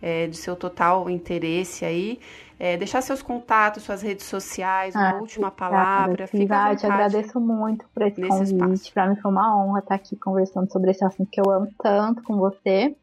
é, 0.00 0.28
de 0.28 0.36
seu 0.36 0.56
total 0.56 1.10
interesse 1.10 1.84
aí, 1.84 2.18
é, 2.58 2.76
deixar 2.76 3.02
seus 3.02 3.20
contatos, 3.20 3.82
suas 3.82 4.00
redes 4.00 4.24
sociais, 4.24 4.94
uma 4.94 5.10
ah, 5.10 5.20
última 5.20 5.50
palavra. 5.50 6.26
Fica 6.26 6.70
à 6.70 6.76
te 6.76 6.86
agradeço 6.86 7.38
muito 7.38 7.84
por 7.92 8.02
esse 8.02 8.20
convite. 8.26 8.92
Para 8.92 9.08
mim 9.08 9.16
foi 9.16 9.30
uma 9.30 9.62
honra 9.62 9.80
estar 9.80 9.94
aqui 9.94 10.16
conversando 10.16 10.70
sobre 10.70 10.90
esse 10.90 11.04
assunto 11.04 11.30
que 11.30 11.40
eu 11.40 11.50
amo 11.50 11.68
tanto 11.82 12.22
com 12.22 12.36
você. 12.36 12.94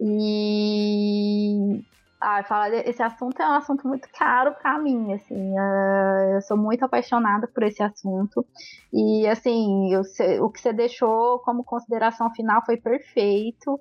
E 0.00 1.84
ah, 2.28 2.42
falar 2.42 2.74
esse 2.74 3.00
assunto 3.00 3.40
é 3.40 3.48
um 3.48 3.52
assunto 3.52 3.86
muito 3.86 4.08
caro 4.12 4.52
para 4.54 4.76
mim, 4.80 5.12
assim, 5.12 5.52
uh, 5.52 6.34
eu 6.34 6.42
sou 6.42 6.56
muito 6.56 6.84
apaixonada 6.84 7.46
por 7.46 7.62
esse 7.62 7.80
assunto 7.80 8.44
e, 8.92 9.28
assim, 9.28 9.92
eu, 9.94 10.02
o 10.42 10.50
que 10.50 10.60
você 10.60 10.72
deixou 10.72 11.38
como 11.38 11.62
consideração 11.62 12.28
final 12.34 12.64
foi 12.66 12.78
perfeito, 12.78 13.78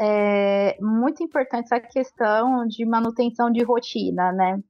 é 0.00 0.76
muito 0.80 1.22
importante 1.22 1.66
essa 1.66 1.78
questão 1.78 2.66
de 2.66 2.84
manutenção 2.84 3.48
de 3.48 3.62
rotina, 3.62 4.32
né? 4.32 4.60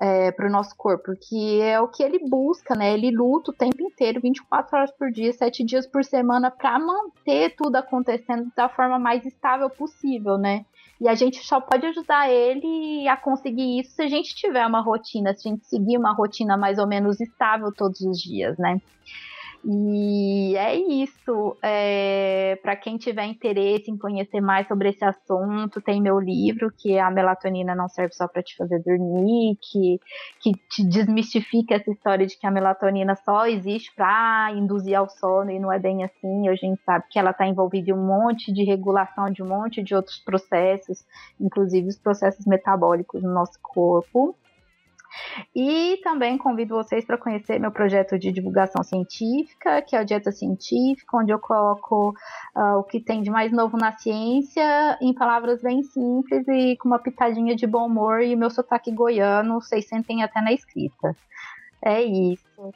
É, 0.00 0.32
para 0.32 0.48
o 0.48 0.50
nosso 0.50 0.74
corpo, 0.76 1.12
que 1.16 1.60
é 1.60 1.80
o 1.80 1.88
que 1.88 2.02
ele 2.02 2.18
busca, 2.28 2.74
né? 2.74 2.94
Ele 2.94 3.10
luta 3.10 3.50
o 3.50 3.54
tempo 3.54 3.80
inteiro, 3.80 4.20
24 4.20 4.76
horas 4.76 4.90
por 4.90 5.10
dia, 5.10 5.32
7 5.32 5.64
dias 5.64 5.86
por 5.86 6.04
semana, 6.04 6.50
para 6.50 6.78
manter 6.78 7.54
tudo 7.56 7.76
acontecendo 7.76 8.50
da 8.56 8.68
forma 8.68 8.98
mais 8.98 9.24
estável 9.24 9.70
possível, 9.70 10.36
né? 10.36 10.64
E 11.00 11.08
a 11.08 11.14
gente 11.14 11.44
só 11.44 11.60
pode 11.60 11.86
ajudar 11.86 12.30
ele 12.30 13.06
a 13.08 13.16
conseguir 13.16 13.80
isso 13.80 13.96
se 13.96 14.02
a 14.02 14.08
gente 14.08 14.34
tiver 14.34 14.66
uma 14.66 14.80
rotina, 14.80 15.34
se 15.34 15.48
a 15.48 15.50
gente 15.50 15.66
seguir 15.66 15.98
uma 15.98 16.12
rotina 16.12 16.56
mais 16.56 16.78
ou 16.78 16.86
menos 16.86 17.20
estável 17.20 17.72
todos 17.72 18.00
os 18.00 18.20
dias, 18.20 18.56
né? 18.58 18.80
E 19.66 20.54
é 20.56 20.76
isso. 20.76 21.56
É, 21.62 22.56
para 22.62 22.76
quem 22.76 22.98
tiver 22.98 23.24
interesse 23.24 23.90
em 23.90 23.96
conhecer 23.96 24.40
mais 24.40 24.68
sobre 24.68 24.90
esse 24.90 25.02
assunto, 25.02 25.80
tem 25.80 26.02
meu 26.02 26.20
livro, 26.20 26.70
que 26.70 26.92
é 26.92 27.00
A 27.00 27.10
Melatonina 27.10 27.74
Não 27.74 27.88
Serve 27.88 28.14
Só 28.14 28.28
para 28.28 28.42
Te 28.42 28.54
Fazer 28.56 28.80
Dormir, 28.80 29.56
que, 29.62 29.98
que 30.40 30.52
te 30.68 30.86
desmistifica 30.86 31.76
essa 31.76 31.90
história 31.90 32.26
de 32.26 32.38
que 32.38 32.46
a 32.46 32.50
melatonina 32.50 33.16
só 33.16 33.46
existe 33.46 33.90
para 33.96 34.52
induzir 34.52 34.96
ao 34.96 35.08
sono 35.08 35.50
e 35.50 35.58
não 35.58 35.72
é 35.72 35.78
bem 35.78 36.04
assim. 36.04 36.46
A 36.48 36.54
gente 36.54 36.82
sabe 36.82 37.06
que 37.08 37.18
ela 37.18 37.30
está 37.30 37.46
envolvida 37.46 37.90
em 37.90 37.94
um 37.94 38.06
monte 38.06 38.52
de 38.52 38.64
regulação 38.64 39.30
de 39.30 39.42
um 39.42 39.48
monte 39.48 39.82
de 39.82 39.94
outros 39.94 40.18
processos, 40.18 41.06
inclusive 41.40 41.88
os 41.88 41.98
processos 41.98 42.44
metabólicos 42.44 43.22
no 43.22 43.32
nosso 43.32 43.58
corpo. 43.62 44.36
E 45.54 45.98
também 46.02 46.36
convido 46.38 46.74
vocês 46.74 47.04
para 47.04 47.18
conhecer 47.18 47.58
meu 47.58 47.70
projeto 47.70 48.18
de 48.18 48.32
divulgação 48.32 48.82
científica, 48.82 49.82
que 49.82 49.96
é 49.96 50.00
o 50.00 50.04
Dieta 50.04 50.32
Científica, 50.32 51.16
onde 51.16 51.32
eu 51.32 51.38
coloco 51.38 52.10
uh, 52.56 52.78
o 52.78 52.84
que 52.84 53.00
tem 53.00 53.22
de 53.22 53.30
mais 53.30 53.52
novo 53.52 53.76
na 53.76 53.92
ciência 53.92 54.98
em 55.00 55.12
palavras 55.12 55.62
bem 55.62 55.82
simples 55.82 56.46
e 56.48 56.76
com 56.76 56.88
uma 56.88 56.98
pitadinha 56.98 57.54
de 57.54 57.66
bom 57.66 57.86
humor 57.86 58.20
e 58.20 58.34
o 58.34 58.38
meu 58.38 58.50
sotaque 58.50 58.90
goiano, 58.90 59.60
vocês 59.60 59.86
sentem 59.86 60.22
até 60.22 60.40
na 60.40 60.52
escrita. 60.52 61.16
É 61.82 62.02
isso. 62.02 62.72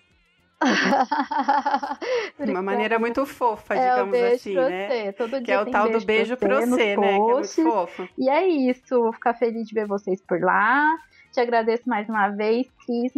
De 2.38 2.50
uma 2.50 2.62
maneira 2.62 2.98
muito 2.98 3.24
fofa, 3.24 3.74
é 3.74 3.90
digamos 3.90 4.18
assim, 4.18 4.54
né? 4.54 5.12
Todo 5.12 5.40
que 5.40 5.52
é 5.52 5.60
o 5.60 5.70
tal 5.70 5.88
do 5.88 6.00
beijo 6.00 6.36
pra 6.36 6.60
você, 6.60 6.96
né? 6.96 7.14
Que 7.14 7.14
é 7.14 7.18
muito 7.18 7.62
fofo. 7.62 8.08
E 8.18 8.28
é 8.28 8.46
isso, 8.46 9.00
vou 9.00 9.12
ficar 9.12 9.34
feliz 9.34 9.68
de 9.68 9.74
ver 9.74 9.86
vocês 9.86 10.20
por 10.20 10.40
lá. 10.40 10.98
Te 11.32 11.40
agradeço 11.40 11.88
mais 11.88 12.08
uma 12.08 12.28
vez, 12.30 12.66
Cris. 12.84 13.12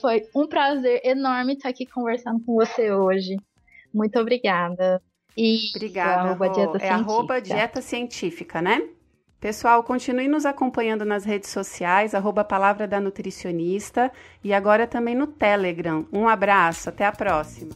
Foi 0.00 0.22
um 0.34 0.46
prazer 0.46 1.00
enorme 1.04 1.54
estar 1.54 1.68
aqui 1.68 1.86
conversando 1.86 2.40
com 2.44 2.54
você 2.54 2.92
hoje. 2.92 3.36
Muito 3.92 4.18
obrigada. 4.18 5.00
E 5.36 5.70
Obrigada, 5.74 6.30
arroba 6.30 6.48
dieta 6.48 6.78
é 6.78 6.88
arroba 6.88 7.40
dieta 7.40 7.80
científica, 7.80 8.60
né? 8.60 8.82
Pessoal, 9.40 9.82
continue 9.84 10.28
nos 10.28 10.44
acompanhando 10.44 11.04
nas 11.04 11.24
redes 11.24 11.48
sociais, 11.50 12.14
arroba 12.14 12.44
Palavra 12.44 12.86
da 12.86 13.00
Nutricionista 13.00 14.12
e 14.44 14.52
agora 14.52 14.86
também 14.86 15.14
no 15.14 15.26
Telegram. 15.26 16.06
Um 16.12 16.28
abraço, 16.28 16.88
até 16.88 17.06
a 17.06 17.12
próxima. 17.12 17.70